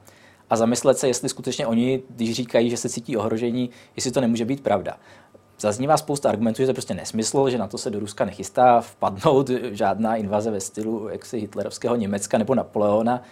a 0.51 0.57
zamyslet 0.57 0.99
se, 0.99 1.09
jestli 1.09 1.29
skutečně 1.29 1.67
oni, 1.67 2.03
když 2.11 2.33
říkají, 2.33 2.71
že 2.71 2.77
se 2.77 2.89
cítí 2.89 3.17
ohrožení, 3.17 3.71
jestli 3.97 4.11
to 4.11 4.21
nemůže 4.21 4.45
být 4.45 4.63
pravda. 4.63 4.97
Zaznívá 5.61 5.97
spousta 5.97 6.29
argumentů, 6.29 6.63
že 6.63 6.67
to 6.67 6.71
je 6.71 6.75
prostě 6.75 6.95
nesmysl, 6.95 7.51
že 7.51 7.59
na 7.59 7.67
to 7.67 7.79
se 7.79 7.91
do 7.91 8.01
Ruska 8.01 8.25
nechystá 8.25 8.81
vpadnout 8.81 9.51
žádná 9.71 10.17
invaze 10.17 10.51
ve 10.51 10.61
stylu 10.61 11.09
jaksi 11.09 11.39
hitlerovského 11.39 11.97
Německa 11.97 12.39
nebo 12.39 12.55
Napoleona. 12.55 13.23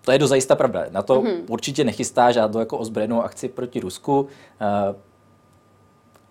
To 0.00 0.12
je 0.12 0.18
dozajista 0.18 0.56
pravda. 0.56 0.86
Na 0.90 1.02
to 1.02 1.22
mm-hmm. 1.22 1.42
určitě 1.48 1.84
nechystá 1.84 2.30
žádnou 2.30 2.60
jako 2.60 2.78
ozbrojenou 2.78 3.22
akci 3.22 3.48
proti 3.48 3.80
Rusku. 3.80 4.28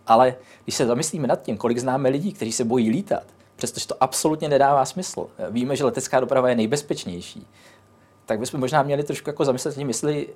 Ale 0.08 0.36
když 0.64 0.76
se 0.76 0.86
zamyslíme 0.86 1.28
nad 1.28 1.42
tím, 1.42 1.58
kolik 1.58 1.78
známe 1.78 2.10
lidí, 2.10 2.34
kteří 2.34 2.52
se 2.52 2.64
bojí 2.64 2.90
lítat, 2.90 3.24
přestože 3.56 3.88
to 3.88 4.04
absolutně 4.04 4.50
nedává 4.50 4.86
smysl, 4.86 5.28
víme, 5.50 5.76
že 5.76 5.86
letecká 5.86 6.20
doprava 6.20 6.50
je 6.50 6.56
nejbezpečnější, 6.56 7.48
tak 8.26 8.40
bychom 8.40 8.60
možná 8.60 8.84
měli 8.84 9.04
trošku 9.04 9.30
jako 9.30 9.46
zamyslet 9.46 9.76
tím, 9.76 9.88
jestli 9.88 10.28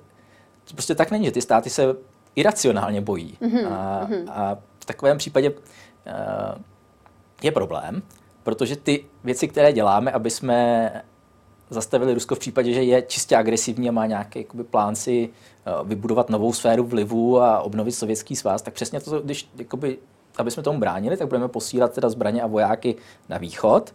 to 0.64 0.74
prostě 0.74 0.94
tak 0.94 1.10
není, 1.10 1.24
že 1.24 1.32
ty 1.32 1.42
státy 1.42 1.70
se 1.70 1.94
iracionálně 2.34 3.00
bojí. 3.00 3.38
Mm-hmm. 3.42 3.72
A, 3.72 4.06
mhm. 4.10 4.24
a 4.28 4.54
v 4.80 4.84
takovém 4.84 5.18
případě 5.18 5.50
uh, 5.50 5.56
je 7.42 7.52
problém, 7.52 8.02
protože 8.42 8.76
ty 8.76 9.04
věci, 9.24 9.48
které 9.48 9.72
děláme, 9.72 10.12
aby 10.12 10.30
jsme 10.30 10.90
zastavili 11.70 12.14
Rusko 12.14 12.34
v 12.34 12.38
případě, 12.38 12.72
že 12.72 12.82
je 12.82 13.02
čistě 13.02 13.36
agresivní 13.36 13.88
a 13.88 13.92
má 13.92 14.06
nějaký 14.06 14.38
jakoby, 14.38 14.64
plán 14.64 14.94
si 14.94 15.28
uh, 15.28 15.88
vybudovat 15.88 16.30
novou 16.30 16.52
sféru 16.52 16.84
vlivu 16.84 17.40
a 17.40 17.60
obnovit 17.60 17.92
sovětský 17.92 18.36
svaz, 18.36 18.62
tak 18.62 18.74
přesně 18.74 19.00
to, 19.00 19.20
když 19.20 19.50
jakoby, 19.58 19.98
aby 20.36 20.50
jsme 20.50 20.62
tomu 20.62 20.80
bránili, 20.80 21.16
tak 21.16 21.28
budeme 21.28 21.48
posílat 21.48 21.92
teda 21.92 22.08
zbraně 22.08 22.42
a 22.42 22.46
vojáky 22.46 22.96
na 23.28 23.38
východ. 23.38 23.94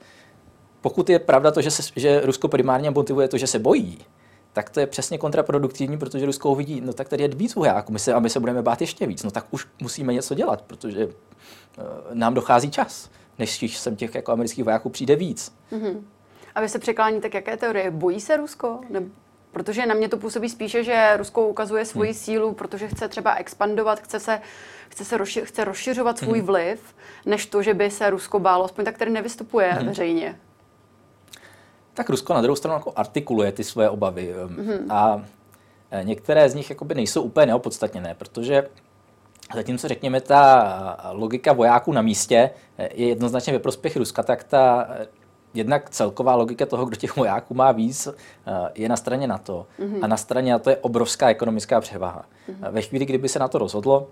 Pokud 0.81 1.09
je 1.09 1.19
pravda 1.19 1.51
to, 1.51 1.61
že, 1.61 1.71
se, 1.71 1.83
že 1.95 2.21
Rusko 2.25 2.47
primárně 2.47 2.91
motivuje 2.91 3.27
to, 3.27 3.37
že 3.37 3.47
se 3.47 3.59
bojí, 3.59 3.97
tak 4.53 4.69
to 4.69 4.79
je 4.79 4.87
přesně 4.87 5.17
kontraproduktivní, 5.17 5.97
protože 5.97 6.25
Rusko 6.25 6.51
uvidí, 6.51 6.81
no 6.81 6.93
tak 6.93 7.09
tady 7.09 7.23
je 7.23 7.27
víc 7.27 7.55
vojáků, 7.55 7.91
my 7.93 7.99
se, 7.99 8.13
a 8.13 8.19
my 8.19 8.29
se 8.29 8.39
budeme 8.39 8.61
bát 8.61 8.81
ještě 8.81 9.07
víc, 9.07 9.23
no 9.23 9.31
tak 9.31 9.45
už 9.51 9.67
musíme 9.81 10.13
něco 10.13 10.35
dělat, 10.35 10.61
protože 10.61 11.05
uh, 11.05 11.13
nám 12.13 12.33
dochází 12.33 12.71
čas, 12.71 13.09
než 13.39 13.77
sem 13.77 13.95
těch 13.95 14.15
jako 14.15 14.31
amerických 14.31 14.65
vojáků 14.65 14.89
přijde 14.89 15.15
víc. 15.15 15.55
Mm-hmm. 15.71 16.01
A 16.55 16.61
vy 16.61 16.69
se 16.69 16.79
překláníte 16.79 17.29
k 17.29 17.33
jaké 17.33 17.57
teorie? 17.57 17.91
Bojí 17.91 18.21
se 18.21 18.37
Rusko? 18.37 18.79
Ne, 18.89 19.03
protože 19.51 19.85
na 19.85 19.95
mě 19.95 20.09
to 20.09 20.17
působí 20.17 20.49
spíše, 20.49 20.83
že 20.83 21.17
Rusko 21.17 21.47
ukazuje 21.47 21.85
svoji 21.85 22.11
hmm. 22.11 22.19
sílu, 22.19 22.53
protože 22.53 22.87
chce 22.87 23.07
třeba 23.07 23.35
expandovat, 23.35 23.99
chce 23.99 24.19
se, 24.19 24.41
chce 24.89 25.05
se 25.05 25.17
rozši, 25.17 25.41
chce 25.41 25.63
rozšiřovat 25.63 26.17
svůj 26.17 26.37
hmm. 26.37 26.47
vliv, 26.47 26.95
než 27.25 27.45
to, 27.45 27.61
že 27.61 27.73
by 27.73 27.91
se 27.91 28.09
Rusko 28.09 28.39
bálo, 28.39 28.65
aspoň 28.65 28.85
tak, 28.85 28.95
který 28.95 29.11
nevystupuje 29.11 29.71
hmm. 29.71 29.87
veřejně. 29.87 30.39
Tak 31.93 32.09
Rusko 32.09 32.33
na 32.33 32.41
druhou 32.41 32.55
stranu 32.55 32.77
jako 32.77 32.93
artikuluje 32.95 33.51
ty 33.51 33.63
svoje 33.63 33.89
obavy 33.89 34.33
hmm. 34.47 34.91
a 34.91 35.25
e, 35.91 36.03
některé 36.03 36.49
z 36.49 36.55
nich 36.55 36.69
jakoby 36.69 36.95
nejsou 36.95 37.21
úplně 37.21 37.45
neopodstatněné, 37.45 38.15
protože 38.17 38.69
Zatímco 39.53 39.87
řekněme, 39.87 40.21
ta 40.21 41.11
logika 41.11 41.53
vojáků 41.53 41.93
na 41.93 42.01
místě 42.01 42.49
e, 42.77 42.89
je 42.93 43.07
jednoznačně 43.07 43.53
ve 43.53 43.59
prospěch 43.59 43.97
Ruska, 43.97 44.23
tak 44.23 44.43
ta 44.43 44.87
jednak 45.55 45.89
celková 45.89 46.35
logika 46.35 46.65
toho, 46.65 46.85
kdo 46.85 46.95
těch 46.95 47.15
vojáků 47.15 47.53
má 47.53 47.71
víc, 47.71 48.07
eh, 48.07 48.51
je 48.75 48.89
na 48.89 48.97
straně 48.97 49.27
NATO. 49.27 49.67
Mm-hmm. 49.79 49.99
A 50.01 50.07
na 50.07 50.17
straně 50.17 50.51
NATO 50.51 50.69
je 50.69 50.77
obrovská 50.77 51.29
ekonomická 51.29 51.81
převaha. 51.81 52.25
Mm-hmm. 52.49 52.71
Ve 52.71 52.81
chvíli, 52.81 53.05
kdyby 53.05 53.29
se 53.29 53.39
na 53.39 53.47
to 53.47 53.57
rozhodlo, 53.57 54.07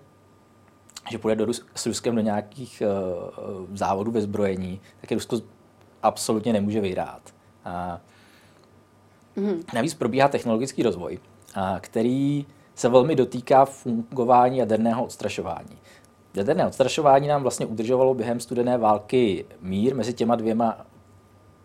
že 1.12 1.18
půjde 1.18 1.36
do 1.36 1.46
Rus- 1.46 1.66
s 1.76 1.86
Ruskem 1.86 2.16
do 2.16 2.22
nějakých 2.22 2.84
uh, 2.86 3.76
závodů 3.78 4.12
ve 4.12 4.22
zbrojení, 4.22 4.82
tak 5.02 5.12
je 5.12 5.16
Rusko 5.16 5.42
absolutně 6.04 6.54
nemůže 6.54 6.82
vyhrát. 6.82 7.22
A 7.66 8.02
Mm-hmm. 9.38 9.64
Navíc 9.74 9.94
probíhá 9.94 10.28
technologický 10.28 10.84
rozvoj, 10.84 11.20
který 11.80 12.46
se 12.76 12.90
velmi 12.90 13.16
dotýká 13.16 13.66
fungování 13.66 14.58
jaderného 14.58 15.06
odstrašování. 15.06 15.78
Jaderné 16.36 16.68
odstrašování 16.68 17.28
nám 17.28 17.42
vlastně 17.42 17.66
udržovalo 17.66 18.14
během 18.14 18.40
studené 18.40 18.78
války 18.78 19.46
mír 19.62 19.96
mezi 19.96 20.14
těma 20.14 20.36
dvěma 20.36 20.86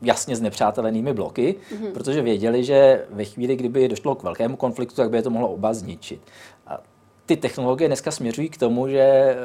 jasně 0.03 0.37
znepřátelenými 0.37 1.13
bloky, 1.13 1.55
mm-hmm. 1.55 1.93
protože 1.93 2.23
věděli, 2.23 2.65
že 2.65 3.05
ve 3.11 3.25
chvíli, 3.25 3.57
kdyby 3.57 3.89
došlo 3.89 4.15
k 4.15 4.23
velkému 4.23 4.57
konfliktu, 4.57 4.97
tak 4.97 5.11
by 5.11 5.17
je 5.17 5.23
to 5.23 5.31
mohlo 5.31 5.49
oba 5.49 5.75
zničit. 5.75 6.21
A 6.67 6.79
ty 7.27 7.37
technologie 7.37 7.89
dneska 7.89 8.11
směřují 8.11 8.49
k 8.49 8.59
tomu, 8.59 8.89
že 8.89 9.01
eh, 9.01 9.37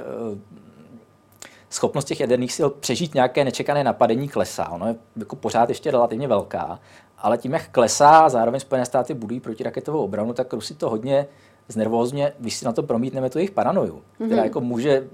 schopnost 1.70 2.06
těch 2.06 2.20
jaderných 2.20 2.54
sil 2.58 2.70
přežít 2.70 3.13
nějaké 3.13 3.44
nečekané 3.44 3.84
napadení 3.84 4.30
klesá. 4.30 4.70
Ono 4.70 4.88
je 4.88 4.96
jako 5.16 5.36
pořád 5.36 5.70
ještě 5.70 5.92
relativně 5.92 6.28
velká, 6.28 6.80
ale 7.18 7.38
tím, 7.38 7.54
jak 7.54 7.70
klesá, 7.70 8.30
zároveň 8.30 8.60
Spojené 8.60 8.86
státy 8.86 9.13
budují 9.13 9.39
protiraketovou 9.39 10.04
obranu, 10.04 10.34
tak 10.34 10.54
Rusi 10.54 10.76
to 10.76 10.89
hodně 10.89 11.26
znervózně, 11.68 12.34
když 12.39 12.56
si 12.56 12.66
na 12.66 12.74
to 12.74 12.84
promítneme 12.84 13.30
tu 13.30 13.38
jejich 13.38 13.52
paranoju, 13.52 13.96
mm-hmm. 13.96 14.26
která 14.26 14.44
jako 14.44 14.62
může 14.62 15.08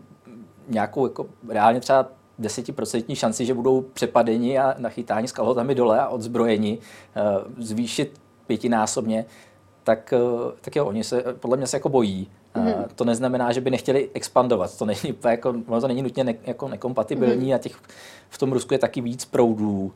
nějakou 0.68 1.06
jako 1.08 1.26
reálně 1.50 1.80
třeba 1.80 2.08
desetiprocentní 2.40 3.16
šanci, 3.16 3.46
že 3.46 3.54
budou 3.54 3.82
přepadeni 3.82 4.60
a 4.60 4.76
nachytáni 4.78 5.28
s 5.28 5.32
kalhotami 5.32 5.76
dole 5.76 6.00
a 6.00 6.08
odzbrojeni, 6.08 6.78
eh, 7.16 7.22
zvýšit 7.58 8.22
pětinásobně, 8.48 9.26
tak, 9.84 10.14
eh, 10.14 10.52
tak 10.62 10.76
jo, 10.76 10.86
oni 10.86 11.04
se 11.04 11.24
podle 11.40 11.58
mě 11.58 11.68
se 11.68 11.78
jako 11.78 11.90
bojí. 11.90 12.28
Mm-hmm. 12.56 12.86
To 12.96 13.06
neznamená, 13.06 13.52
že 13.52 13.62
by 13.62 13.72
nechtěli 13.72 14.10
expandovat. 14.14 14.78
To 14.78 14.86
není, 14.86 15.00
jako, 15.30 15.56
to 15.80 15.88
není 15.88 16.02
nutně 16.02 16.24
ne, 16.24 16.36
jako 16.44 16.68
nekompatibilní 16.68 17.52
mm-hmm. 17.52 17.56
a 17.56 17.58
těch, 17.58 17.76
v 18.30 18.38
tom 18.38 18.52
Rusku 18.52 18.74
je 18.74 18.78
taky 18.78 19.02
víc 19.02 19.26
proudů. 19.26 19.94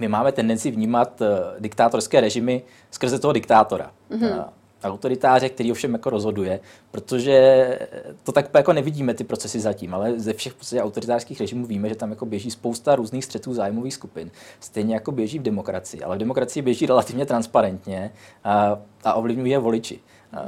My 0.00 0.08
máme 0.08 0.32
tendenci 0.32 0.70
vnímat 0.70 1.22
diktátorské 1.58 2.20
režimy 2.20 2.62
skrze 2.90 3.18
toho 3.18 3.32
diktátora. 3.32 3.90
Mm-hmm 4.10 4.44
autoritáře, 4.82 5.48
který 5.48 5.72
ovšem 5.72 5.92
jako 5.92 6.10
rozhoduje, 6.10 6.60
protože 6.90 7.78
to 8.24 8.32
tak 8.32 8.50
jako 8.54 8.72
nevidíme 8.72 9.14
ty 9.14 9.24
procesy 9.24 9.60
zatím, 9.60 9.94
ale 9.94 10.20
ze 10.20 10.32
všech 10.32 10.54
autoritářských 10.80 11.40
režimů 11.40 11.66
víme, 11.66 11.88
že 11.88 11.94
tam 11.94 12.10
jako 12.10 12.26
běží 12.26 12.50
spousta 12.50 12.96
různých 12.96 13.24
střetů 13.24 13.54
zájmových 13.54 13.94
skupin. 13.94 14.30
Stejně 14.60 14.94
jako 14.94 15.12
běží 15.12 15.38
v 15.38 15.42
demokracii, 15.42 16.02
ale 16.02 16.16
v 16.16 16.18
demokracii 16.18 16.62
běží 16.62 16.86
relativně 16.86 17.26
transparentně 17.26 18.12
a, 18.44 18.78
a 19.04 19.14
ovlivňuje 19.14 19.58
voliči. 19.58 20.00
A 20.32 20.46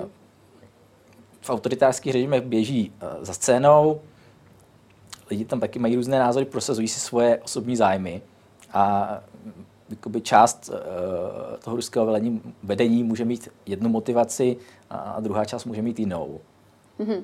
v 1.40 1.50
autoritářských 1.50 2.12
režimech 2.12 2.42
běží 2.42 2.92
za 3.20 3.32
scénou, 3.32 4.00
lidi 5.30 5.44
tam 5.44 5.60
taky 5.60 5.78
mají 5.78 5.96
různé 5.96 6.18
názory, 6.18 6.44
prosazují 6.44 6.88
si 6.88 7.00
svoje 7.00 7.38
osobní 7.38 7.76
zájmy 7.76 8.22
a 8.72 9.20
jakoby 9.92 10.20
část 10.20 10.68
uh, 10.68 10.76
toho 11.64 11.76
ruského 11.76 12.06
velení, 12.06 12.42
vedení 12.62 13.04
může 13.04 13.24
mít 13.24 13.48
jednu 13.66 13.88
motivaci 13.88 14.56
a 14.90 15.20
druhá 15.20 15.44
část 15.44 15.64
může 15.64 15.82
mít 15.82 15.98
jinou. 15.98 16.40
Mm-hmm. 17.00 17.22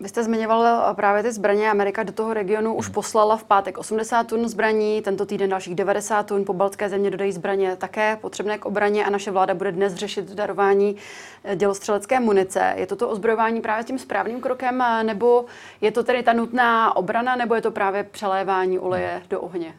Vy 0.00 0.08
jste 0.08 0.24
zmiňoval 0.24 0.94
právě 0.94 1.22
ty 1.22 1.32
zbraně. 1.32 1.70
Amerika 1.70 2.02
do 2.02 2.12
toho 2.12 2.34
regionu 2.34 2.74
už 2.74 2.86
mhm. 2.86 2.94
poslala 2.94 3.36
v 3.36 3.44
pátek 3.44 3.78
80 3.78 4.26
tun 4.26 4.48
zbraní, 4.48 5.02
tento 5.02 5.26
týden 5.26 5.50
dalších 5.50 5.74
90 5.74 6.26
tun. 6.26 6.44
Pobaltské 6.44 6.88
země 6.88 7.10
dodají 7.10 7.32
zbraně 7.32 7.76
také 7.76 8.16
potřebné 8.16 8.58
k 8.58 8.66
obraně 8.66 9.04
a 9.04 9.10
naše 9.10 9.30
vláda 9.30 9.54
bude 9.54 9.72
dnes 9.72 9.94
řešit 9.94 10.30
darování 10.30 10.96
eh, 11.44 11.56
dělostřelecké 11.56 12.20
munice. 12.20 12.74
Je 12.76 12.86
toto 12.86 13.08
ozbrojování 13.08 13.60
právě 13.60 13.84
tím 13.84 13.98
správným 13.98 14.40
krokem, 14.40 14.84
nebo 15.02 15.44
je 15.80 15.92
to 15.92 16.04
tedy 16.04 16.22
ta 16.22 16.32
nutná 16.32 16.96
obrana, 16.96 17.36
nebo 17.36 17.54
je 17.54 17.60
to 17.60 17.70
právě 17.70 18.04
přelévání 18.04 18.78
oleje 18.78 19.22
do 19.30 19.40
ohně? 19.40 19.74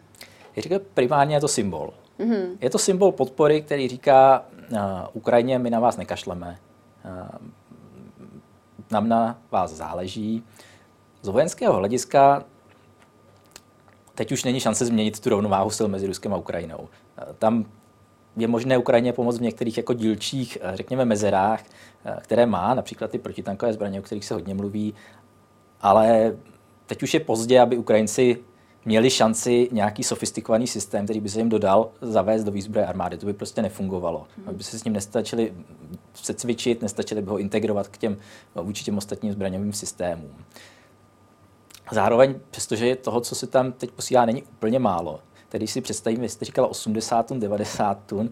Já 0.57 0.63
říkám, 0.63 0.79
primárně 0.93 1.35
je 1.35 1.41
to 1.41 1.47
symbol. 1.47 1.93
Mm-hmm. 2.19 2.57
Je 2.61 2.69
to 2.69 2.77
symbol 2.77 3.11
podpory, 3.11 3.61
který 3.61 3.87
říká 3.87 4.45
uh, 4.71 4.77
Ukrajině, 5.13 5.59
my 5.59 5.69
na 5.69 5.79
vás 5.79 5.97
nekašleme, 5.97 6.59
uh, 7.05 7.27
nám 8.91 9.09
na 9.09 9.39
vás 9.51 9.71
záleží. 9.71 10.43
Z 11.21 11.27
vojenského 11.27 11.73
hlediska 11.73 12.45
teď 14.15 14.31
už 14.31 14.43
není 14.43 14.59
šance 14.59 14.85
změnit 14.85 15.19
tu 15.19 15.29
rovnováhu 15.29 15.69
sil 15.77 15.87
mezi 15.87 16.07
Ruskem 16.07 16.33
a 16.33 16.37
Ukrajinou. 16.37 16.77
Uh, 16.77 16.87
tam 17.39 17.65
je 18.37 18.47
možné 18.47 18.77
Ukrajině 18.77 19.13
pomoct 19.13 19.37
v 19.37 19.41
některých 19.41 19.77
jako 19.77 19.93
dílčích, 19.93 20.57
řekněme, 20.73 21.05
mezerách, 21.05 21.63
které 22.21 22.45
má, 22.45 22.73
například 22.73 23.11
ty 23.11 23.19
protitankové 23.19 23.73
zbraně, 23.73 23.99
o 23.99 24.03
kterých 24.03 24.25
se 24.25 24.33
hodně 24.33 24.53
mluví, 24.53 24.93
ale 25.81 26.37
teď 26.85 27.03
už 27.03 27.13
je 27.13 27.19
pozdě, 27.19 27.59
aby 27.59 27.77
Ukrajinci 27.77 28.43
měli 28.87 29.09
šanci 29.09 29.69
nějaký 29.71 30.03
sofistikovaný 30.03 30.67
systém, 30.67 31.05
který 31.05 31.19
by 31.19 31.29
se 31.29 31.39
jim 31.39 31.49
dodal, 31.49 31.89
zavést 32.01 32.43
do 32.43 32.51
výzbroje 32.51 32.85
armády. 32.85 33.17
To 33.17 33.25
by 33.25 33.33
prostě 33.33 33.61
nefungovalo. 33.61 34.27
Hmm. 34.37 34.49
Aby 34.49 34.63
se 34.63 34.79
s 34.79 34.83
ním 34.83 34.93
nestačili 34.93 35.53
se 36.13 36.33
cvičit, 36.33 36.81
nestačili 36.81 37.21
by 37.21 37.29
ho 37.29 37.37
integrovat 37.37 37.87
k 37.87 37.97
těm, 37.97 38.17
vůči 38.55 38.83
těm 38.83 38.97
ostatním 38.97 39.31
zbraňovým 39.31 39.73
systémům. 39.73 40.31
Zároveň, 41.91 42.35
přestože 42.51 42.95
toho, 42.95 43.21
co 43.21 43.35
se 43.35 43.47
tam 43.47 43.71
teď 43.71 43.91
posílá, 43.91 44.25
není 44.25 44.43
úplně 44.43 44.79
málo, 44.79 45.19
tedy 45.49 45.67
si 45.67 45.81
představíme, 45.81 46.25
jestli 46.25 46.35
jste 46.35 46.45
říkala 46.45 46.67
80 46.67 47.27
tun, 47.27 47.39
90 47.39 47.99
tun, 48.05 48.29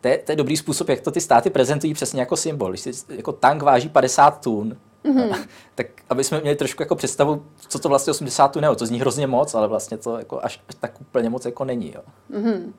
to 0.00 0.08
je, 0.08 0.18
to 0.18 0.32
je 0.32 0.36
dobrý 0.36 0.56
způsob, 0.56 0.88
jak 0.88 1.00
to 1.00 1.10
ty 1.10 1.20
státy 1.20 1.50
prezentují 1.50 1.94
přesně 1.94 2.20
jako 2.20 2.36
symbol. 2.36 2.70
Když 2.70 2.80
si, 2.80 2.90
jako 3.08 3.32
tank 3.32 3.62
váží 3.62 3.88
50 3.88 4.40
tun, 4.44 4.76
Mm-hmm. 5.06 5.46
tak 5.74 5.86
aby 6.10 6.24
jsme 6.24 6.40
měli 6.40 6.56
trošku 6.56 6.82
jako 6.82 6.96
představu, 6.96 7.46
co 7.68 7.78
to 7.78 7.88
vlastně 7.88 8.10
80 8.10 8.48
tunů, 8.48 8.74
to 8.74 8.86
zní 8.86 9.00
hrozně 9.00 9.26
moc, 9.26 9.54
ale 9.54 9.68
vlastně 9.68 9.96
to 9.96 10.18
jako 10.18 10.40
až, 10.44 10.60
tak 10.80 11.00
úplně 11.00 11.30
moc 11.30 11.44
jako 11.44 11.64
není. 11.64 11.94
Jo. 11.94 12.00
Mm-hmm. 12.30 12.72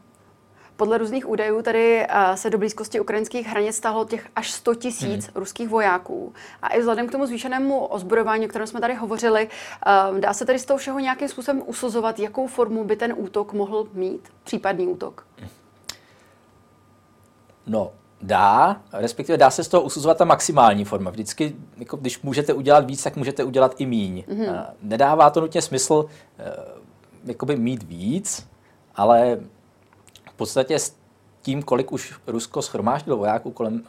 Podle 0.78 0.98
různých 0.98 1.30
údajů 1.30 1.62
tady 1.62 2.08
se 2.36 2.50
do 2.50 2.58
blízkosti 2.58 3.00
ukrajinských 3.00 3.48
hranic 3.48 3.76
stahlo 3.76 4.06
těch 4.06 4.28
až 4.36 4.52
100 4.52 4.76
tisíc 4.76 5.26
hmm. 5.26 5.34
ruských 5.36 5.70
vojáků. 5.70 6.34
A 6.62 6.68
i 6.68 6.80
vzhledem 6.80 7.08
k 7.08 7.12
tomu 7.12 7.26
zvýšenému 7.26 7.86
ozbrojování, 7.86 8.46
o 8.46 8.50
kterém 8.50 8.68
jsme 8.68 8.82
tady 8.82 8.94
hovořili, 8.94 9.50
dá 10.20 10.34
se 10.34 10.46
tady 10.46 10.60
z 10.60 10.66
toho 10.66 10.78
všeho 10.78 11.00
nějakým 11.00 11.28
způsobem 11.28 11.64
usuzovat, 11.66 12.20
jakou 12.20 12.48
formu 12.48 12.84
by 12.84 12.96
ten 12.96 13.14
útok 13.18 13.54
mohl 13.54 13.88
mít, 13.94 14.30
případný 14.44 14.88
útok? 14.88 15.26
No, 17.68 17.92
dá, 18.22 18.82
respektive 18.94 19.38
dá 19.38 19.50
se 19.50 19.64
z 19.64 19.68
toho 19.68 19.84
usuzovat 19.84 20.18
ta 20.18 20.26
maximální 20.26 20.86
forma. 20.86 21.12
Vždycky, 21.12 21.56
jako 21.78 21.98
když 21.98 22.22
můžete 22.22 22.54
udělat 22.54 22.86
víc, 22.86 23.04
tak 23.04 23.16
můžete 23.16 23.44
udělat 23.44 23.76
i 23.78 23.86
míň. 23.86 24.24
Mm-hmm. 24.28 24.66
Nedává 24.82 25.30
to 25.30 25.42
nutně 25.42 25.62
smysl 25.62 25.94
uh, 25.94 26.46
jakoby 27.26 27.56
mít 27.56 27.84
víc, 27.84 28.48
ale 28.96 29.40
v 30.32 30.34
podstatě 30.34 30.80
s 30.80 30.96
tím, 31.42 31.64
kolik 31.64 31.92
už 31.92 32.14
Rusko 32.28 32.62
schromáždilo 32.62 33.18
vojáků 33.18 33.52
kolem, 33.52 33.74
uh, 33.74 33.80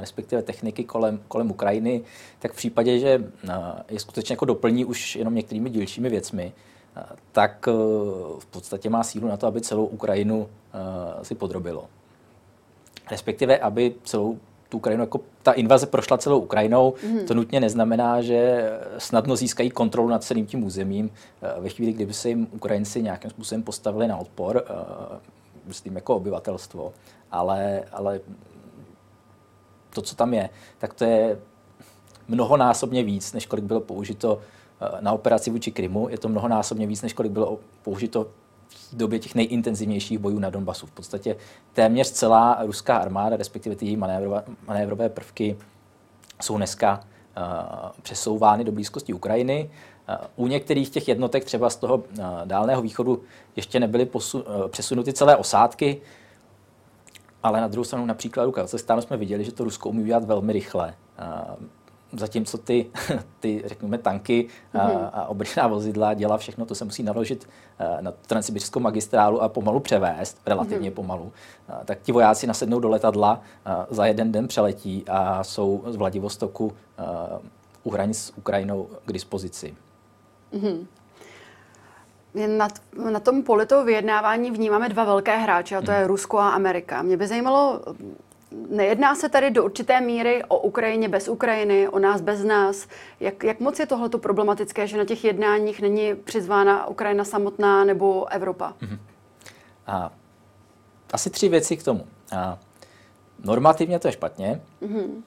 respektive 0.00 0.42
techniky 0.42 0.84
kolem, 0.84 1.20
kolem 1.28 1.50
Ukrajiny, 1.50 2.02
tak 2.38 2.52
v 2.52 2.56
případě, 2.56 2.98
že 2.98 3.18
uh, 3.18 3.50
je 3.88 4.00
skutečně 4.00 4.32
jako 4.32 4.44
doplní 4.44 4.84
už 4.84 5.16
jenom 5.16 5.34
některými 5.34 5.70
dílčími 5.70 6.08
věcmi, 6.08 6.52
tak 7.32 7.66
v 8.38 8.46
podstatě 8.50 8.90
má 8.90 9.04
sílu 9.04 9.28
na 9.28 9.36
to, 9.36 9.46
aby 9.46 9.60
celou 9.60 9.84
Ukrajinu 9.84 10.48
si 11.22 11.34
podrobilo 11.34 11.88
respektive 13.10 13.58
aby 13.58 13.94
celou 14.04 14.38
tu 14.70 14.76
Ukrajinu, 14.76 15.02
jako 15.02 15.20
ta 15.42 15.52
invaze 15.52 15.86
prošla 15.86 16.18
celou 16.18 16.38
Ukrajinou, 16.38 16.94
mm. 17.06 17.26
to 17.26 17.34
nutně 17.34 17.60
neznamená, 17.60 18.22
že 18.22 18.70
snadno 18.98 19.36
získají 19.36 19.70
kontrolu 19.70 20.08
nad 20.08 20.24
celým 20.24 20.46
tím 20.46 20.64
územím. 20.64 21.10
Eh, 21.42 21.60
ve 21.60 21.68
chvíli, 21.68 21.92
kdyby 21.92 22.12
se 22.12 22.28
jim 22.28 22.48
Ukrajinci 22.52 23.02
nějakým 23.02 23.30
způsobem 23.30 23.62
postavili 23.62 24.08
na 24.08 24.16
odpor, 24.16 24.64
eh, 24.66 25.18
myslím 25.66 25.96
jako 25.96 26.16
obyvatelstvo, 26.16 26.92
ale, 27.30 27.82
ale 27.92 28.20
to, 29.94 30.02
co 30.02 30.16
tam 30.16 30.34
je, 30.34 30.50
tak 30.78 30.94
to 30.94 31.04
je 31.04 31.38
mnohonásobně 32.28 33.02
víc, 33.02 33.32
než 33.32 33.46
kolik 33.46 33.64
bylo 33.64 33.80
použito 33.80 34.40
eh, 34.80 35.00
na 35.00 35.12
operaci 35.12 35.50
vůči 35.50 35.70
Krymu. 35.70 36.08
Je 36.08 36.18
to 36.18 36.28
mnohonásobně 36.28 36.86
víc, 36.86 37.02
než 37.02 37.12
kolik 37.12 37.32
bylo 37.32 37.58
použito 37.82 38.26
době 38.92 39.18
těch 39.18 39.34
nejintenzivnějších 39.34 40.18
bojů 40.18 40.38
na 40.38 40.50
Donbasu. 40.50 40.86
V 40.86 40.90
podstatě 40.90 41.36
téměř 41.72 42.10
celá 42.10 42.58
ruská 42.62 42.96
armáda, 42.96 43.36
respektive 43.36 43.76
ty 43.76 43.86
její 43.86 43.96
manévrové 44.66 45.08
prvky, 45.08 45.56
jsou 46.42 46.56
dneska 46.56 47.00
uh, 47.00 47.44
přesouvány 48.02 48.64
do 48.64 48.72
blízkosti 48.72 49.12
Ukrajiny. 49.12 49.70
Uh, 50.08 50.44
u 50.44 50.46
některých 50.46 50.90
těch 50.90 51.08
jednotek, 51.08 51.44
třeba 51.44 51.70
z 51.70 51.76
toho 51.76 51.96
uh, 51.96 52.04
dálného 52.44 52.82
východu, 52.82 53.22
ještě 53.56 53.80
nebyly 53.80 54.06
posu, 54.06 54.40
uh, 54.40 54.68
přesunuty 54.68 55.12
celé 55.12 55.36
osádky, 55.36 56.00
ale 57.42 57.60
na 57.60 57.68
druhou 57.68 57.84
stranu 57.84 58.06
například 58.06 58.46
u 58.46 58.52
Kazachstánu 58.52 59.02
jsme 59.02 59.16
viděli, 59.16 59.44
že 59.44 59.52
to 59.52 59.64
Rusko 59.64 59.88
umí 59.88 60.02
udělat 60.02 60.24
velmi 60.24 60.52
rychle. 60.52 60.94
Zatímco 62.12 62.58
ty, 62.58 62.86
ty 63.40 63.62
řekněme, 63.66 63.98
tanky 63.98 64.48
a, 64.74 64.76
mm-hmm. 64.76 65.10
a 65.12 65.26
obrněná 65.26 65.66
vozidla 65.66 66.14
dělá 66.14 66.38
všechno, 66.38 66.66
to 66.66 66.74
se 66.74 66.84
musí 66.84 67.02
naložit 67.02 67.48
eh, 67.78 68.02
na 68.02 68.12
transsibirskou 68.26 68.80
magistrálu 68.80 69.42
a 69.42 69.48
pomalu 69.48 69.80
převést, 69.80 70.40
relativně 70.46 70.90
mm-hmm. 70.90 70.94
pomalu, 70.94 71.32
tak 71.84 71.98
ti 72.02 72.12
vojáci 72.12 72.46
nasednou 72.46 72.80
do 72.80 72.88
letadla, 72.88 73.40
za 73.90 74.06
jeden 74.06 74.32
den 74.32 74.48
přeletí 74.48 75.04
a 75.08 75.44
jsou 75.44 75.82
z 75.86 75.96
Vladivostoku 75.96 76.72
u 77.82 77.90
hranic 77.90 78.18
s 78.18 78.32
Ukrajinou 78.36 78.88
k 79.04 79.12
dispozici. 79.12 79.74
Mm-hmm. 80.52 80.86
Na, 82.34 82.68
na 83.10 83.20
tom 83.20 83.42
poli 83.42 83.66
toho 83.66 83.84
vyjednávání 83.84 84.50
vnímáme 84.50 84.88
dva 84.88 85.04
velké 85.04 85.36
hráče, 85.36 85.76
a 85.76 85.82
to 85.82 85.90
je 85.90 86.06
Rusko 86.06 86.38
a 86.38 86.50
Amerika. 86.50 87.02
Mě 87.02 87.16
by 87.16 87.26
zajímalo, 87.26 87.80
nejedná 88.68 89.14
se 89.14 89.28
tady 89.28 89.50
do 89.50 89.64
určité 89.64 90.00
míry 90.00 90.44
o 90.48 90.58
Ukrajině 90.58 91.08
bez 91.08 91.28
Ukrajiny, 91.28 91.88
o 91.88 91.98
nás 91.98 92.20
bez 92.20 92.44
nás. 92.44 92.88
Jak, 93.20 93.44
jak 93.44 93.60
moc 93.60 93.78
je 93.78 93.86
tohleto 93.86 94.18
problematické, 94.18 94.86
že 94.86 94.98
na 94.98 95.04
těch 95.04 95.24
jednáních 95.24 95.80
není 95.80 96.14
přizvána 96.14 96.86
Ukrajina 96.86 97.24
samotná 97.24 97.84
nebo 97.84 98.32
Evropa? 98.32 98.74
Mm-hmm. 98.80 98.98
A, 99.86 100.12
asi 101.12 101.30
tři 101.30 101.48
věci 101.48 101.76
k 101.76 101.82
tomu. 101.82 102.06
A, 102.36 102.58
normativně 103.44 103.98
to 103.98 104.08
je 104.08 104.12
špatně. 104.12 104.60
Mm-hmm. 104.82 105.22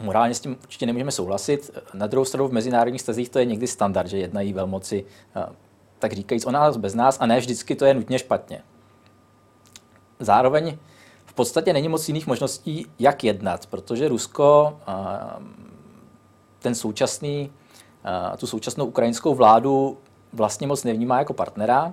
Morálně 0.00 0.34
s 0.34 0.40
tím 0.40 0.56
určitě 0.62 0.86
nemůžeme 0.86 1.10
souhlasit. 1.10 1.70
Na 1.94 2.06
druhou 2.06 2.24
stranu 2.24 2.48
v 2.48 2.52
mezinárodních 2.52 3.00
stazích 3.00 3.28
to 3.28 3.38
je 3.38 3.44
někdy 3.44 3.66
standard, 3.66 4.06
že 4.06 4.18
jednají 4.18 4.52
velmoci, 4.52 5.04
tak 5.98 6.12
říkajíc 6.12 6.46
o 6.46 6.50
nás 6.50 6.76
bez 6.76 6.94
nás, 6.94 7.18
a 7.20 7.26
ne 7.26 7.38
vždycky 7.38 7.74
to 7.74 7.84
je 7.84 7.94
nutně 7.94 8.18
špatně. 8.18 8.62
Zároveň 10.18 10.76
v 11.30 11.34
podstatě 11.34 11.72
není 11.72 11.88
moc 11.88 12.08
jiných 12.08 12.26
možností, 12.26 12.86
jak 12.98 13.24
jednat, 13.24 13.66
protože 13.66 14.08
Rusko 14.08 14.76
ten 16.58 16.74
současný, 16.74 17.52
tu 18.38 18.46
současnou 18.46 18.84
ukrajinskou 18.84 19.34
vládu 19.34 19.98
vlastně 20.32 20.66
moc 20.66 20.84
nevnímá 20.84 21.18
jako 21.18 21.32
partnera, 21.32 21.92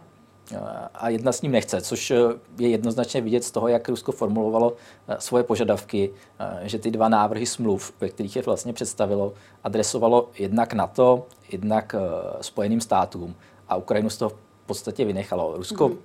a 0.94 1.10
jedna 1.10 1.32
s 1.32 1.42
ním 1.42 1.52
nechce, 1.52 1.82
což 1.82 2.10
je 2.58 2.70
jednoznačně 2.70 3.22
vidět 3.22 3.44
z 3.44 3.52
toho, 3.52 3.68
jak 3.68 3.90
Rusko 3.90 4.12
formulovalo 4.12 4.74
svoje 5.20 5.44
požadavky, 5.44 6.14
že 6.62 6.80
ty 6.80 6.92
dva 6.92 7.10
návrhy 7.10 7.46
smluv, 7.46 7.94
ve 8.02 8.10
kterých 8.10 8.36
je 8.36 8.42
vlastně 8.42 8.74
představilo, 8.74 9.34
adresovalo 9.64 10.30
jednak 10.40 10.74
NATO, 10.74 11.26
jednak 11.52 11.96
Spojeným 12.42 12.82
státům 12.82 13.36
a 13.70 13.76
Ukrajinu 13.76 14.10
z 14.10 14.18
toho 14.18 14.30
v 14.30 14.66
podstatě 14.66 15.06
vynechalo. 15.06 15.58
Rusko 15.58 15.88
mm-hmm. 15.88 15.98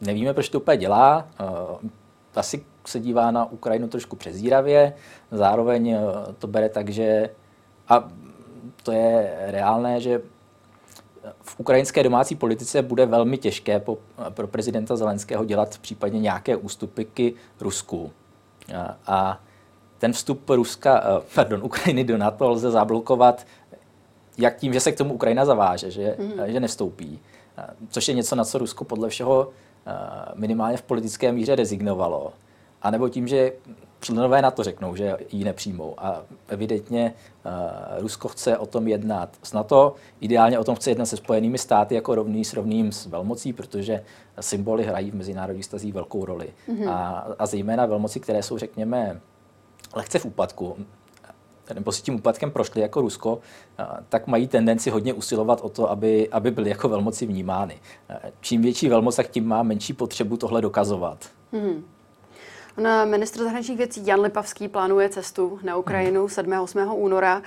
Nevíme, 0.00 0.34
proč 0.34 0.48
to 0.48 0.60
úplně 0.60 0.76
dělá, 0.76 1.28
asi 2.34 2.64
se 2.86 3.00
dívá 3.00 3.30
na 3.30 3.52
Ukrajinu 3.52 3.88
trošku 3.88 4.16
přezíravě, 4.16 4.92
zároveň 5.30 5.96
to 6.38 6.46
bere 6.46 6.68
tak, 6.68 6.88
že 6.88 7.30
a 7.88 8.08
to 8.82 8.92
je 8.92 9.34
reálné, 9.46 10.00
že 10.00 10.20
v 11.42 11.60
ukrajinské 11.60 12.02
domácí 12.02 12.34
politice 12.34 12.82
bude 12.82 13.06
velmi 13.06 13.38
těžké 13.38 13.80
po, 13.80 13.98
pro 14.30 14.46
prezidenta 14.46 14.96
Zelenského 14.96 15.44
dělat 15.44 15.78
případně 15.78 16.20
nějaké 16.20 16.56
ústupy 16.56 17.04
k 17.04 17.34
Rusku. 17.60 18.12
A, 18.76 18.96
a 19.06 19.40
ten 19.98 20.12
vstup 20.12 20.50
Ruska, 20.50 21.02
eh, 21.04 21.22
pardon, 21.34 21.62
Ukrajiny 21.62 22.04
do 22.04 22.18
NATO 22.18 22.50
lze 22.50 22.70
zablokovat 22.70 23.46
jak 24.38 24.56
tím, 24.56 24.72
že 24.72 24.80
se 24.80 24.92
k 24.92 24.98
tomu 24.98 25.14
Ukrajina 25.14 25.44
zaváže, 25.44 25.90
že, 25.90 26.16
mm-hmm. 26.18 26.44
že 26.44 26.60
nevstoupí. 26.60 27.20
Což 27.88 28.08
je 28.08 28.14
něco, 28.14 28.36
na 28.36 28.44
co 28.44 28.58
Rusko 28.58 28.84
podle 28.84 29.08
všeho 29.08 29.48
eh, 29.48 29.69
minimálně 30.34 30.76
v 30.76 30.82
politické 30.82 31.32
míře 31.32 31.56
rezignovalo. 31.56 32.32
A 32.82 32.90
nebo 32.90 33.08
tím, 33.08 33.28
že 33.28 33.52
členové 34.00 34.42
na 34.42 34.50
to 34.50 34.64
řeknou, 34.64 34.96
že 34.96 35.16
ji 35.32 35.44
nepřijmou. 35.44 35.94
A 35.98 36.22
evidentně 36.48 37.14
uh, 37.44 38.00
Rusko 38.00 38.28
chce 38.28 38.58
o 38.58 38.66
tom 38.66 38.88
jednat 38.88 39.36
s 39.42 39.52
NATO, 39.52 39.94
ideálně 40.20 40.58
o 40.58 40.64
tom 40.64 40.74
chce 40.74 40.90
jednat 40.90 41.06
se 41.06 41.16
Spojenými 41.16 41.58
státy 41.58 41.94
jako 41.94 42.14
rovný 42.14 42.44
s 42.44 42.52
rovným 42.52 42.92
s 42.92 43.06
velmocí, 43.06 43.52
protože 43.52 44.04
symboly 44.40 44.84
hrají 44.84 45.10
v 45.10 45.14
mezinárodních 45.14 45.64
stazích 45.64 45.94
velkou 45.94 46.24
roli. 46.24 46.48
Mm-hmm. 46.68 46.90
A, 46.90 47.26
a 47.38 47.46
zejména 47.46 47.86
velmoci, 47.86 48.20
které 48.20 48.42
jsou, 48.42 48.58
řekněme, 48.58 49.20
lehce 49.94 50.18
v 50.18 50.24
úpadku, 50.24 50.76
nebo 51.74 51.92
si 51.92 52.02
tím 52.02 52.14
úpadkem 52.14 52.50
prošli 52.50 52.80
jako 52.80 53.00
Rusko, 53.00 53.38
tak 54.08 54.26
mají 54.26 54.48
tendenci 54.48 54.90
hodně 54.90 55.12
usilovat 55.12 55.60
o 55.60 55.68
to, 55.68 55.90
aby, 55.90 56.28
aby 56.28 56.50
byly 56.50 56.70
jako 56.70 56.88
velmoci 56.88 57.26
vnímány. 57.26 57.78
Čím 58.40 58.62
větší 58.62 58.88
velmoc, 58.88 59.16
tak 59.16 59.28
tím 59.28 59.48
má 59.48 59.62
menší 59.62 59.92
potřebu 59.92 60.36
tohle 60.36 60.60
dokazovat. 60.60 61.18
Hmm. 61.52 61.84
Na 62.76 63.04
ministr 63.04 63.38
zahraničních 63.38 63.78
věcí 63.78 64.06
Jan 64.06 64.20
Lipavský 64.20 64.68
plánuje 64.68 65.08
cestu 65.08 65.58
na 65.62 65.76
Ukrajinu 65.76 66.28
7. 66.28 66.52
8. 66.52 66.78
února, 66.94 67.42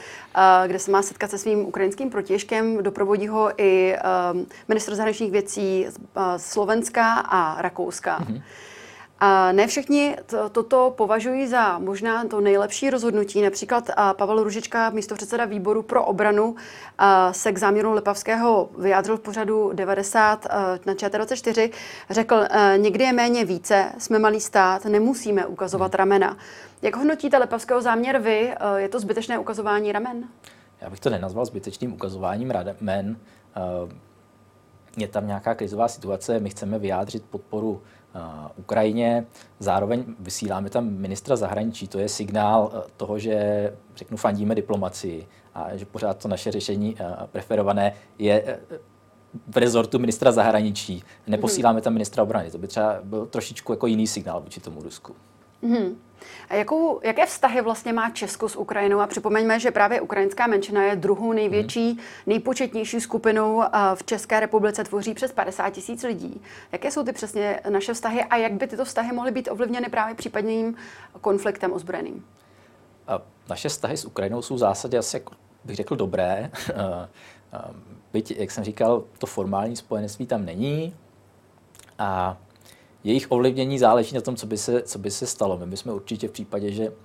kde 0.67 0.79
se 0.79 0.91
má 0.91 1.01
setkat 1.01 1.29
se 1.29 1.38
svým 1.38 1.65
ukrajinským 1.65 2.09
protěžkem. 2.09 2.83
Doprovodí 2.83 3.27
ho 3.27 3.62
i 3.62 3.95
ministr 4.67 4.95
zahraničních 4.95 5.31
věcí 5.31 5.86
Slovenska 6.38 7.13
a 7.13 7.62
Rakouska. 7.62 8.19
Mm-hmm. 8.19 8.41
A 9.25 9.51
ne 9.51 9.67
všichni 9.67 10.15
to, 10.25 10.49
toto 10.49 10.93
považují 10.97 11.47
za 11.47 11.79
možná 11.79 12.25
to 12.25 12.41
nejlepší 12.41 12.89
rozhodnutí. 12.89 13.41
Například 13.41 13.89
Pavel 14.17 14.43
Ružička, 14.43 14.89
místo 14.89 15.15
předseda 15.15 15.45
výboru 15.45 15.81
pro 15.81 16.05
obranu, 16.05 16.55
se 17.31 17.51
k 17.51 17.57
záměru 17.57 17.93
Lepavského 17.93 18.69
vyjádřil 18.77 19.17
v 19.17 19.19
pořadu 19.19 19.71
90 19.73 20.47
na 20.86 20.93
ČT24. 20.93 21.71
Řekl, 22.09 22.45
někdy 22.77 23.03
je 23.03 23.13
méně 23.13 23.45
více, 23.45 23.91
jsme 23.97 24.19
malý 24.19 24.41
stát, 24.41 24.86
nemusíme 24.86 25.45
ukazovat 25.45 25.95
ramena. 25.95 26.38
Jak 26.81 26.95
hodnotíte 26.95 27.38
Lepavského 27.38 27.81
záměr 27.81 28.19
vy? 28.19 28.53
Je 28.75 28.89
to 28.89 28.99
zbytečné 28.99 29.39
ukazování 29.39 29.91
ramen? 29.91 30.23
Já 30.81 30.89
bych 30.89 30.99
to 30.99 31.09
nenazval 31.09 31.45
zbytečným 31.45 31.93
ukazováním 31.93 32.51
ramen. 32.51 33.17
Je 34.97 35.07
tam 35.07 35.27
nějaká 35.27 35.55
krizová 35.55 35.88
situace, 35.88 36.39
my 36.39 36.49
chceme 36.49 36.79
vyjádřit 36.79 37.23
podporu 37.29 37.81
Ukrajině. 38.56 39.26
Zároveň 39.60 40.04
vysíláme 40.19 40.69
tam 40.69 40.89
ministra 40.89 41.36
zahraničí. 41.36 41.88
To 41.88 41.99
je 41.99 42.10
signál 42.10 42.71
eh, 42.73 42.82
toho, 42.97 43.19
že 43.19 43.73
řeknu, 43.95 44.17
fandíme 44.17 44.56
diplomacii 44.56 45.28
a 45.54 45.78
že 45.78 45.86
pořád 45.86 46.17
to 46.17 46.28
naše 46.28 46.52
řešení 46.52 46.95
eh, 46.99 47.28
preferované 47.32 47.93
je 48.19 48.43
eh, 48.45 48.60
v 49.47 49.58
rezortu 49.58 49.99
ministra 49.99 50.32
zahraničí. 50.32 51.04
Neposíláme 51.28 51.82
tam 51.82 51.93
ministra 51.93 52.23
obrany. 52.23 52.52
To 52.52 52.58
by 52.58 52.67
třeba 52.67 52.99
byl 53.04 53.26
trošičku 53.26 53.73
jako 53.73 53.88
jiný 53.88 54.08
signál 54.08 54.41
vůči 54.41 54.60
tomu 54.60 54.82
Rusku. 54.82 55.15
Mm-hmm. 55.63 55.95
A 56.49 56.55
jakou, 56.55 56.99
jaké 57.03 57.25
vztahy 57.25 57.62
vlastně 57.62 57.93
má 57.93 58.09
Česko 58.09 58.49
s 58.49 58.55
Ukrajinou? 58.55 58.99
A 58.99 59.07
připomeňme, 59.07 59.59
že 59.59 59.71
právě 59.71 60.01
ukrajinská 60.01 60.47
menšina 60.47 60.83
je 60.83 60.95
druhou 60.95 61.33
největší, 61.33 61.93
mm. 61.93 61.99
nejpočetnější 62.25 63.01
skupinou 63.01 63.63
v 63.95 64.03
České 64.03 64.39
republice, 64.39 64.83
tvoří 64.83 65.13
přes 65.13 65.31
50 65.31 65.69
tisíc 65.69 66.03
lidí. 66.03 66.41
Jaké 66.71 66.91
jsou 66.91 67.03
ty 67.03 67.13
přesně 67.13 67.59
naše 67.69 67.93
vztahy 67.93 68.23
a 68.23 68.38
jak 68.38 68.53
by 68.53 68.67
tyto 68.67 68.86
vztahy 68.86 69.12
mohly 69.12 69.31
být 69.31 69.49
ovlivněny 69.51 69.89
právě 69.89 70.15
případným 70.15 70.75
konfliktem 71.21 71.73
ozbrojeným? 71.73 72.25
A 73.07 73.21
naše 73.49 73.69
vztahy 73.69 73.97
s 73.97 74.05
Ukrajinou 74.05 74.41
jsou 74.41 74.55
v 74.55 74.57
zásadě 74.57 74.97
asi, 74.97 75.15
jak 75.15 75.23
bych 75.63 75.75
řekl, 75.75 75.95
dobré. 75.95 76.51
Byť, 78.13 78.31
jak 78.38 78.51
jsem 78.51 78.63
říkal, 78.63 79.03
to 79.17 79.27
formální 79.27 79.75
spojenectví 79.75 80.25
tam 80.25 80.45
není. 80.45 80.95
A 81.99 82.38
jejich 83.03 83.31
ovlivnění 83.31 83.79
záleží 83.79 84.15
na 84.15 84.21
tom, 84.21 84.35
co 84.35 84.47
by 84.47 84.57
se, 84.57 84.81
co 84.81 84.99
by 84.99 85.11
se 85.11 85.27
stalo. 85.27 85.57
My 85.57 85.65
bychom 85.65 85.93
určitě 85.93 86.27
v 86.27 86.31
případě, 86.31 86.71
že 86.71 86.89
uh, 86.89 86.95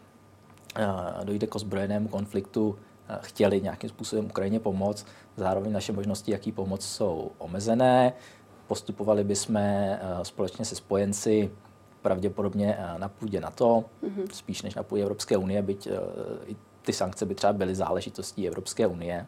dojde 1.24 1.46
k 1.46 1.54
ozbrojenému 1.54 2.08
konfliktu, 2.08 2.68
uh, 2.68 2.76
chtěli 3.20 3.60
nějakým 3.60 3.90
způsobem 3.90 4.24
Ukrajině 4.24 4.60
pomoct. 4.60 5.06
Zároveň 5.36 5.72
naše 5.72 5.92
možnosti, 5.92 6.32
jaký 6.32 6.52
pomoc, 6.52 6.84
jsou 6.84 7.30
omezené. 7.38 8.12
Postupovali 8.66 9.24
bychom 9.24 9.56
uh, 9.56 10.22
společně 10.22 10.64
se 10.64 10.74
spojenci 10.74 11.50
pravděpodobně 12.02 12.78
na 12.98 13.08
půdě 13.08 13.40
NATO, 13.40 13.84
mm-hmm. 14.02 14.32
spíš 14.32 14.62
než 14.62 14.74
na 14.74 14.82
půdě 14.82 15.02
Evropské 15.02 15.36
unie, 15.36 15.62
byť 15.62 15.88
i 16.46 16.56
ty 16.82 16.92
sankce 16.92 17.26
by 17.26 17.34
třeba 17.34 17.52
byly 17.52 17.74
záležitostí 17.74 18.48
Evropské 18.48 18.86
unie. 18.86 19.26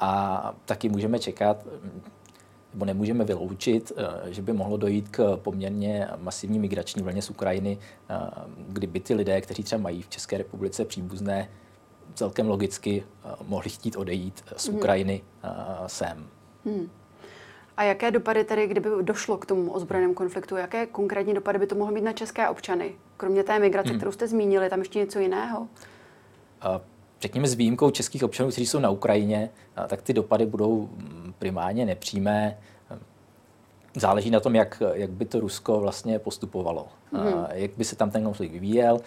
A 0.00 0.54
taky 0.64 0.88
můžeme 0.88 1.18
čekat, 1.18 1.66
nebo 2.76 2.84
nemůžeme 2.84 3.24
vyloučit, 3.24 3.92
eh, 3.96 4.32
že 4.32 4.42
by 4.42 4.52
mohlo 4.52 4.76
dojít 4.76 5.08
k 5.08 5.36
poměrně 5.36 6.08
masivní 6.16 6.58
migrační 6.58 7.02
vlně 7.02 7.22
z 7.22 7.30
Ukrajiny, 7.30 7.78
eh, 8.10 8.14
kdyby 8.68 9.00
ty 9.00 9.14
lidé, 9.14 9.40
kteří 9.40 9.62
třeba 9.62 9.82
mají 9.82 10.02
v 10.02 10.08
České 10.08 10.38
republice 10.38 10.84
příbuzné, 10.84 11.48
celkem 12.14 12.48
logicky 12.48 13.04
eh, 13.04 13.28
mohli 13.46 13.70
chtít 13.70 13.96
odejít 13.96 14.44
z 14.56 14.68
mhm. 14.68 14.76
Ukrajiny 14.76 15.22
hmm. 15.42 15.52
sem. 15.86 16.26
Hmm. 16.64 16.88
A 17.76 17.82
jaké 17.82 18.10
dopady 18.10 18.44
tedy, 18.44 18.66
kdyby 18.66 18.88
došlo 19.02 19.36
k 19.38 19.46
tomu 19.46 19.72
ozbrojenému 19.72 20.14
konfliktu, 20.14 20.56
jaké 20.56 20.86
konkrétní 20.86 21.34
dopady 21.34 21.58
by 21.58 21.66
to 21.66 21.74
mohlo 21.74 21.94
mít 21.94 22.04
na 22.04 22.12
české 22.12 22.48
občany? 22.48 22.92
Kromě 23.16 23.42
té 23.42 23.58
migrace, 23.58 23.88
hmm. 23.88 23.98
kterou 23.98 24.12
jste 24.12 24.28
zmínili, 24.28 24.70
tam 24.70 24.78
ještě 24.78 24.98
něco 24.98 25.18
jiného? 25.18 25.68
řekněme 27.20 27.48
s 27.48 27.54
výjimkou 27.54 27.90
českých 27.90 28.24
občanů, 28.24 28.50
kteří 28.50 28.66
jsou 28.66 28.78
na 28.78 28.90
Ukrajině, 28.90 29.50
tak 29.86 30.02
ty 30.02 30.12
dopady 30.12 30.46
budou 30.46 30.88
mm, 30.96 31.25
primárně 31.38 31.86
nepřímé. 31.86 32.58
Záleží 33.96 34.30
na 34.30 34.40
tom, 34.40 34.54
jak, 34.54 34.82
jak 34.92 35.10
by 35.10 35.24
to 35.24 35.40
Rusko 35.40 35.80
vlastně 35.80 36.18
postupovalo. 36.18 36.88
Mm-hmm. 37.12 37.46
Jak 37.52 37.70
by 37.76 37.84
se 37.84 37.96
tam 37.96 38.10
ten 38.10 38.24
konflikt 38.24 38.52
vyvíjel, 38.52 39.00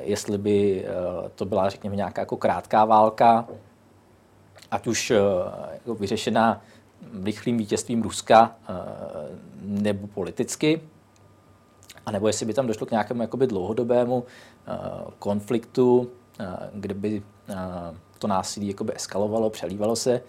jestli 0.00 0.38
by 0.38 0.84
e, 0.84 0.88
to 1.34 1.44
byla, 1.44 1.68
řekněme, 1.68 1.96
nějaká 1.96 2.22
jako 2.22 2.36
krátká 2.36 2.84
válka, 2.84 3.48
ať 4.70 4.86
už 4.86 5.10
e, 5.10 5.16
jako 5.72 5.94
vyřešená 5.94 6.62
rychlým 7.22 7.58
vítězstvím 7.58 8.02
Ruska 8.02 8.56
e, 8.68 8.72
nebo 9.60 10.06
politicky, 10.06 10.80
anebo 12.06 12.26
jestli 12.26 12.46
by 12.46 12.54
tam 12.54 12.66
došlo 12.66 12.86
k 12.86 12.90
nějakému 12.90 13.22
jakoby 13.22 13.46
dlouhodobému 13.46 14.24
konfliktu, 15.18 16.10
kde 16.74 16.94
by 16.94 17.22
to 18.18 18.26
násilí 18.26 18.68
jakoby 18.68 18.96
eskalovalo, 18.96 19.50
přelívalo 19.50 19.96
se. 19.96 20.20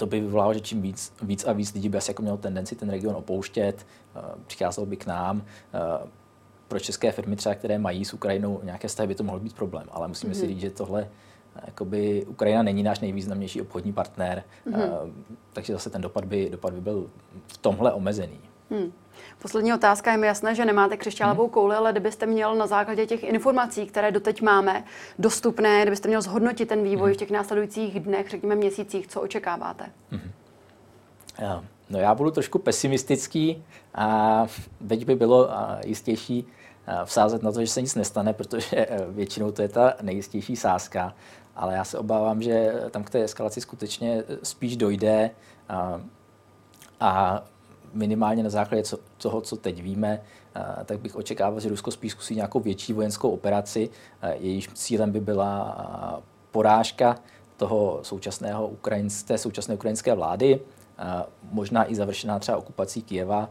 To 0.00 0.06
by 0.06 0.20
vyvolalo, 0.20 0.54
že 0.54 0.60
čím 0.60 0.82
víc, 0.82 1.12
víc 1.22 1.44
a 1.44 1.52
víc 1.52 1.74
lidí 1.74 1.88
by 1.88 1.98
asi 1.98 2.10
jako 2.10 2.22
mělo 2.22 2.36
tendenci 2.36 2.76
ten 2.76 2.90
region 2.90 3.16
opouštět, 3.16 3.86
přicházelo 4.46 4.86
by 4.86 4.96
k 4.96 5.06
nám. 5.06 5.42
Pro 6.68 6.80
české 6.80 7.12
firmy 7.12 7.36
třeba, 7.36 7.54
které 7.54 7.78
mají 7.78 8.04
s 8.04 8.14
Ukrajinou 8.14 8.60
nějaké 8.62 8.88
vztahy, 8.88 9.06
by 9.06 9.14
to 9.14 9.24
mohl 9.24 9.40
být 9.40 9.52
problém, 9.54 9.86
ale 9.90 10.08
musíme 10.08 10.32
mm-hmm. 10.32 10.36
si 10.36 10.42
mhm. 10.42 10.48
říct, 10.54 10.60
že 10.60 10.70
tohle 10.70 11.08
jakoby 11.66 12.26
Ukrajina 12.28 12.62
není 12.62 12.82
náš 12.82 13.00
nejvýznamnější 13.00 13.60
obchodní 13.60 13.92
partner, 13.92 14.42
mm-hmm. 14.66 15.12
takže 15.52 15.72
zase 15.72 15.90
ten 15.90 16.02
dopad 16.02 16.24
by, 16.24 16.50
dopad 16.50 16.74
by 16.74 16.80
byl 16.80 17.10
v 17.46 17.58
tomhle 17.58 17.92
omezený. 17.92 18.40
Hmm. 18.70 18.92
Poslední 19.42 19.74
otázka. 19.74 20.12
Je 20.12 20.18
mi 20.18 20.26
jasné, 20.26 20.54
že 20.54 20.64
nemáte 20.64 20.96
křišťálovou 20.96 21.42
hmm. 21.42 21.50
kouli, 21.52 21.76
ale 21.76 21.92
kdybyste 21.92 22.26
měl 22.26 22.54
na 22.54 22.66
základě 22.66 23.06
těch 23.06 23.24
informací, 23.24 23.86
které 23.86 24.12
doteď 24.12 24.42
máme 24.42 24.84
dostupné, 25.18 25.82
kdybyste 25.82 26.08
měl 26.08 26.22
zhodnotit 26.22 26.66
ten 26.66 26.82
vývoj 26.82 27.14
v 27.14 27.16
těch 27.16 27.30
následujících 27.30 28.00
dnech, 28.00 28.30
řekněme 28.30 28.54
měsících, 28.54 29.08
co 29.08 29.20
očekáváte? 29.20 29.86
Já, 31.38 31.64
no 31.90 31.98
já 31.98 32.14
budu 32.14 32.30
trošku 32.30 32.58
pesimistický 32.58 33.64
a 33.94 34.46
teď 34.88 35.04
by 35.04 35.14
bylo 35.14 35.48
jistější 35.84 36.46
vsázet 37.04 37.42
na 37.42 37.52
to, 37.52 37.60
že 37.60 37.66
se 37.66 37.82
nic 37.82 37.94
nestane, 37.94 38.32
protože 38.32 38.76
e, 38.76 39.06
většinou 39.08 39.52
to 39.52 39.62
je 39.62 39.68
ta 39.68 39.94
nejistější 40.02 40.56
sázka. 40.56 41.14
Ale 41.56 41.74
já 41.74 41.84
se 41.84 41.98
obávám, 41.98 42.42
že 42.42 42.72
tam 42.90 43.04
k 43.04 43.10
té 43.10 43.24
eskalaci 43.24 43.60
skutečně 43.60 44.12
e, 44.12 44.24
spíš 44.42 44.76
dojde 44.76 45.30
a, 45.68 46.00
a 47.00 47.42
minimálně 47.92 48.42
na 48.42 48.50
základě 48.50 48.82
toho, 49.18 49.40
co 49.40 49.56
teď 49.56 49.82
víme, 49.82 50.20
eh, 50.54 50.84
tak 50.84 51.00
bych 51.00 51.16
očekával, 51.16 51.60
že 51.60 51.68
Rusko 51.68 51.90
spíš 51.90 52.12
zkusí 52.12 52.34
nějakou 52.34 52.60
větší 52.60 52.92
vojenskou 52.92 53.30
operaci. 53.30 53.90
Eh, 54.22 54.36
jejíž 54.36 54.68
cílem 54.74 55.12
by 55.12 55.20
byla 55.20 55.76
eh, 56.18 56.22
porážka 56.50 57.18
toho 57.56 58.00
současného 58.02 58.68
ukrajinské, 58.68 59.28
té 59.28 59.38
současné 59.38 59.74
ukrajinské 59.74 60.14
vlády, 60.14 60.60
možná 61.52 61.90
i 61.90 61.94
završená 61.94 62.38
třeba 62.38 62.58
okupací 62.58 63.02
Kijeva, 63.02 63.50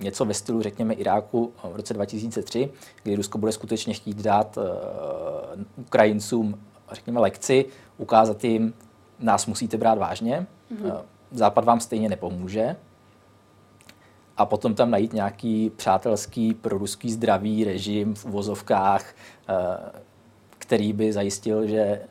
něco 0.00 0.24
ve 0.24 0.34
stylu, 0.34 0.62
řekněme, 0.62 0.94
Iráku 0.94 1.52
v 1.72 1.76
roce 1.76 1.94
2003, 1.94 2.70
kdy 3.02 3.16
Rusko 3.16 3.38
bude 3.38 3.52
skutečně 3.52 3.94
chtít 3.94 4.22
dát 4.22 4.58
Ukrajincům, 5.76 6.60
řekněme, 6.92 7.20
lekci, 7.20 7.64
ukázat 7.98 8.44
jim, 8.44 8.74
nás 9.18 9.46
musíte 9.46 9.76
brát 9.76 9.98
vážně. 9.98 10.46
Mm-hmm. 10.72 11.02
Západ 11.32 11.64
vám 11.64 11.80
stejně 11.80 12.08
nepomůže. 12.08 12.76
A 14.36 14.46
potom 14.46 14.74
tam 14.74 14.90
najít 14.90 15.12
nějaký 15.12 15.70
přátelský 15.70 16.54
proruský 16.54 17.12
zdravý 17.12 17.64
režim 17.64 18.14
v 18.14 18.24
uvozovkách, 18.24 19.14
eh, 19.48 19.54
který 20.58 20.92
by 20.92 21.12
zajistil, 21.12 21.66
že 21.66 21.78
eh, 21.78 22.08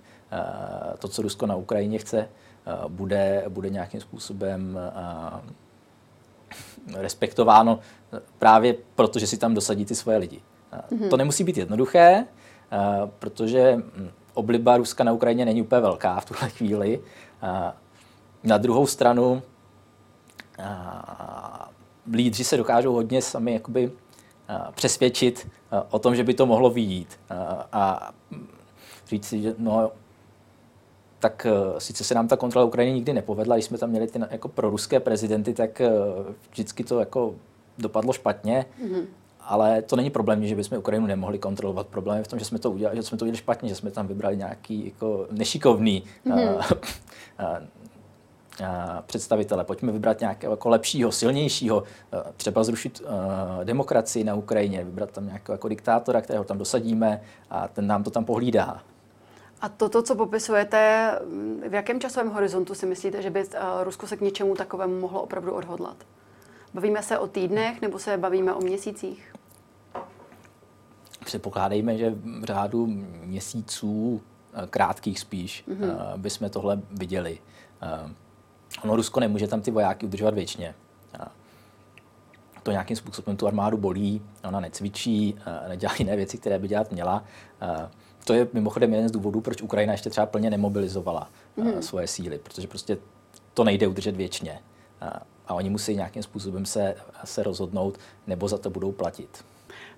to, 1.00 1.08
co 1.08 1.22
Rusko 1.22 1.46
na 1.46 1.56
Ukrajině 1.56 1.98
chce, 1.98 2.20
eh, 2.20 2.30
bude, 2.88 3.44
bude 3.50 3.70
nějakým 3.70 4.02
způsobem 4.02 4.80
respektováno 6.98 7.80
právě 8.40 8.76
proto, 8.96 9.20
že 9.20 9.28
si 9.28 9.38
tam 9.38 9.54
dosadí 9.54 9.86
ty 9.86 9.96
svoje 9.96 10.18
lidi. 10.18 10.42
Mm-hmm. 10.72 11.10
To 11.10 11.18
nemusí 11.18 11.44
být 11.44 11.58
jednoduché, 11.58 12.26
protože 13.20 13.76
hm, 13.76 14.10
obliba 14.34 14.78
Ruska 14.78 15.04
na 15.04 15.12
Ukrajině 15.12 15.46
není 15.46 15.62
úplně 15.62 15.82
velká 15.82 16.20
v 16.20 16.26
tuhle 16.26 16.50
chvíli. 16.50 17.00
Na 18.43 18.58
druhou 18.58 18.88
stranu 18.88 19.41
lídři 22.13 22.43
se 22.43 22.58
dokážou 22.58 22.93
hodně 22.93 23.21
sami 23.21 23.54
jakoby 23.54 23.91
přesvědčit 24.71 25.47
o 25.89 25.99
tom, 25.99 26.15
že 26.15 26.23
by 26.23 26.34
to 26.34 26.45
mohlo 26.45 26.69
vyjít. 26.69 27.19
A 27.71 28.12
říct 29.08 29.25
si, 29.25 29.41
že 29.41 29.56
no, 29.58 29.91
tak 31.19 31.47
sice 31.77 32.04
se 32.04 32.15
nám 32.15 32.27
ta 32.27 32.38
kontrola 32.38 32.65
Ukrajiny 32.65 32.93
nikdy 32.93 33.13
nepovedla, 33.13 33.56
když 33.56 33.65
jsme 33.65 33.77
tam 33.77 33.89
měli 33.89 34.08
ty 34.08 34.19
jako 34.30 34.47
proruské 34.47 34.99
prezidenty, 34.99 35.54
tak 35.54 35.82
vždycky 36.51 36.84
to 36.84 36.99
jako 36.99 37.36
dopadlo 37.77 38.13
špatně. 38.13 38.65
Mm-hmm. 38.84 39.06
Ale 39.39 39.82
to 39.82 39.95
není 39.95 40.10
problém, 40.10 40.47
že 40.47 40.56
bychom 40.56 40.77
Ukrajinu 40.77 41.08
nemohli 41.08 41.39
kontrolovat. 41.39 41.88
Problém 41.88 42.17
je 42.17 42.23
v 42.23 42.27
tom, 42.27 42.39
že 42.39 42.45
jsme 42.45 42.60
to 42.60 42.71
udělali, 42.71 42.97
že 42.97 43.04
jsme 43.04 43.17
to 43.17 43.25
udělali 43.25 43.38
špatně, 43.38 43.69
že 43.69 43.75
jsme 43.75 43.91
tam 43.91 44.08
vybrali 44.08 44.38
nějaký 44.38 44.86
jako 44.86 45.27
nešikovný 45.32 46.04
mm-hmm. 46.25 46.56
uh, 46.56 46.62
uh, 46.62 47.67
představitele. 49.06 49.63
Pojďme 49.63 49.91
vybrat 49.91 50.19
nějakého 50.19 50.54
jako 50.54 50.69
lepšího, 50.69 51.12
silnějšího, 51.12 51.84
třeba 52.38 52.63
zrušit 52.63 53.02
uh, 53.02 53.08
demokracii 53.63 54.24
na 54.24 54.36
Ukrajině, 54.36 54.84
vybrat 54.84 55.12
tam 55.12 55.26
nějakého 55.26 55.54
jako 55.54 55.67
diktátora, 55.67 56.21
kterého 56.21 56.43
tam 56.43 56.58
dosadíme 56.58 57.21
a 57.50 57.67
ten 57.67 57.88
nám 57.88 58.04
to 58.04 58.10
tam 58.10 58.26
pohlídá. 58.26 58.84
A 59.62 59.69
toto, 59.69 60.02
co 60.02 60.15
popisujete, 60.15 61.12
v 61.69 61.74
jakém 61.74 62.00
časovém 62.00 62.32
horizontu 62.32 62.76
si 62.76 62.86
myslíte, 62.86 63.21
že 63.21 63.30
by 63.30 63.45
Rusko 63.84 64.08
se 64.08 64.17
k 64.17 64.21
něčemu 64.21 64.56
takovému 64.56 65.00
mohlo 65.00 65.21
opravdu 65.21 65.54
odhodlat? 65.54 65.97
Bavíme 66.74 67.04
se 67.04 67.19
o 67.19 67.28
týdnech 67.28 67.82
nebo 67.82 68.00
se 68.00 68.17
bavíme 68.17 68.54
o 68.54 68.62
měsících? 68.62 69.34
Předpokládejme, 71.26 71.97
že 71.97 72.10
v 72.10 72.43
řádu 72.43 72.88
měsíců, 73.24 74.21
krátkých 74.69 75.19
spíš, 75.19 75.63
mm-hmm. 75.67 76.17
bychom 76.17 76.50
tohle 76.50 76.82
viděli. 76.91 77.39
Ono 78.84 78.96
Rusko 78.96 79.20
nemůže 79.20 79.48
tam 79.48 79.62
ty 79.62 79.72
vojáky 79.72 80.06
udržovat 80.06 80.34
věčně. 80.34 80.76
To 82.64 82.72
nějakým 82.72 82.96
způsobem 82.96 83.38
tu 83.38 83.48
armádu 83.48 83.78
bolí, 83.78 84.22
ona 84.44 84.60
necvičí, 84.60 85.36
nedělá 85.68 85.94
jiné 86.00 86.16
věci, 86.16 86.38
které 86.38 86.60
by 86.60 86.68
dělat 86.68 86.92
měla. 86.92 87.24
To 88.26 88.34
je 88.34 88.48
mimochodem 88.54 88.94
jeden 88.94 89.10
z 89.10 89.12
důvodů, 89.12 89.42
proč 89.42 89.62
Ukrajina 89.62 89.94
ještě 89.94 90.10
třeba 90.10 90.26
plně 90.26 90.50
nemobilizovala 90.50 91.30
mm. 91.58 91.82
svoje 91.82 92.08
síly, 92.08 92.38
protože 92.38 92.68
prostě 92.68 92.98
to 93.54 93.64
nejde 93.64 93.88
udržet 93.88 94.16
věčně. 94.16 94.60
A 95.48 95.54
oni 95.54 95.70
musí 95.70 95.96
nějakým 95.96 96.24
způsobem 96.24 96.66
se, 96.66 96.96
se 97.24 97.44
rozhodnout, 97.44 97.98
nebo 98.28 98.48
za 98.48 98.58
to 98.58 98.70
budou 98.70 98.92
platit. 98.92 99.46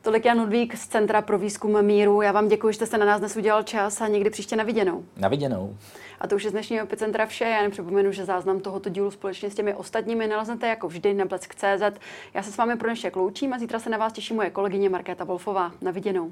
Tolik 0.04 0.26
Jan 0.26 0.40
Ludvík 0.40 0.76
z 0.76 0.88
Centra 0.88 1.22
pro 1.22 1.38
výzkum 1.38 1.82
míru. 1.82 2.22
Já 2.22 2.32
vám 2.32 2.48
děkuji, 2.48 2.72
že 2.72 2.76
jste 2.76 2.86
se 2.86 2.98
na 2.98 3.06
nás 3.06 3.20
dnes 3.20 3.36
udělal 3.36 3.64
čas 3.64 4.02
a 4.02 4.08
někdy 4.08 4.30
příště 4.30 4.56
na 4.56 4.64
viděnou. 4.64 5.06
Na 5.18 5.28
viděnou. 5.28 5.78
A 6.20 6.28
to 6.28 6.36
už 6.36 6.44
je 6.44 6.50
z 6.50 6.54
dnešního 6.54 6.84
Epicentra 6.84 7.26
vše. 7.26 7.44
Já 7.44 7.62
jen 7.62 7.72
připomenu, 7.72 8.12
že 8.12 8.26
záznam 8.26 8.60
tohoto 8.60 8.90
dílu 8.90 9.12
společně 9.12 9.50
s 9.50 9.56
těmi 9.56 9.76
ostatními 9.76 10.28
naleznete 10.28 10.68
jako 10.68 10.88
vždy 10.88 11.14
na 11.14 11.26
blesk.cz. 11.26 12.00
Já 12.34 12.44
se 12.44 12.52
s 12.52 12.58
vámi 12.58 12.76
pro 12.76 12.88
dnešek 12.88 13.16
loučím 13.16 13.54
a 13.54 13.60
zítra 13.60 13.80
se 13.80 13.90
na 13.90 13.98
vás 13.98 14.14
těší 14.14 14.34
moje 14.34 14.50
kolegyně 14.50 14.90
Markéta 14.90 15.24
Wolfová. 15.24 15.72
Na 15.82 15.92
viděnou. 15.92 16.32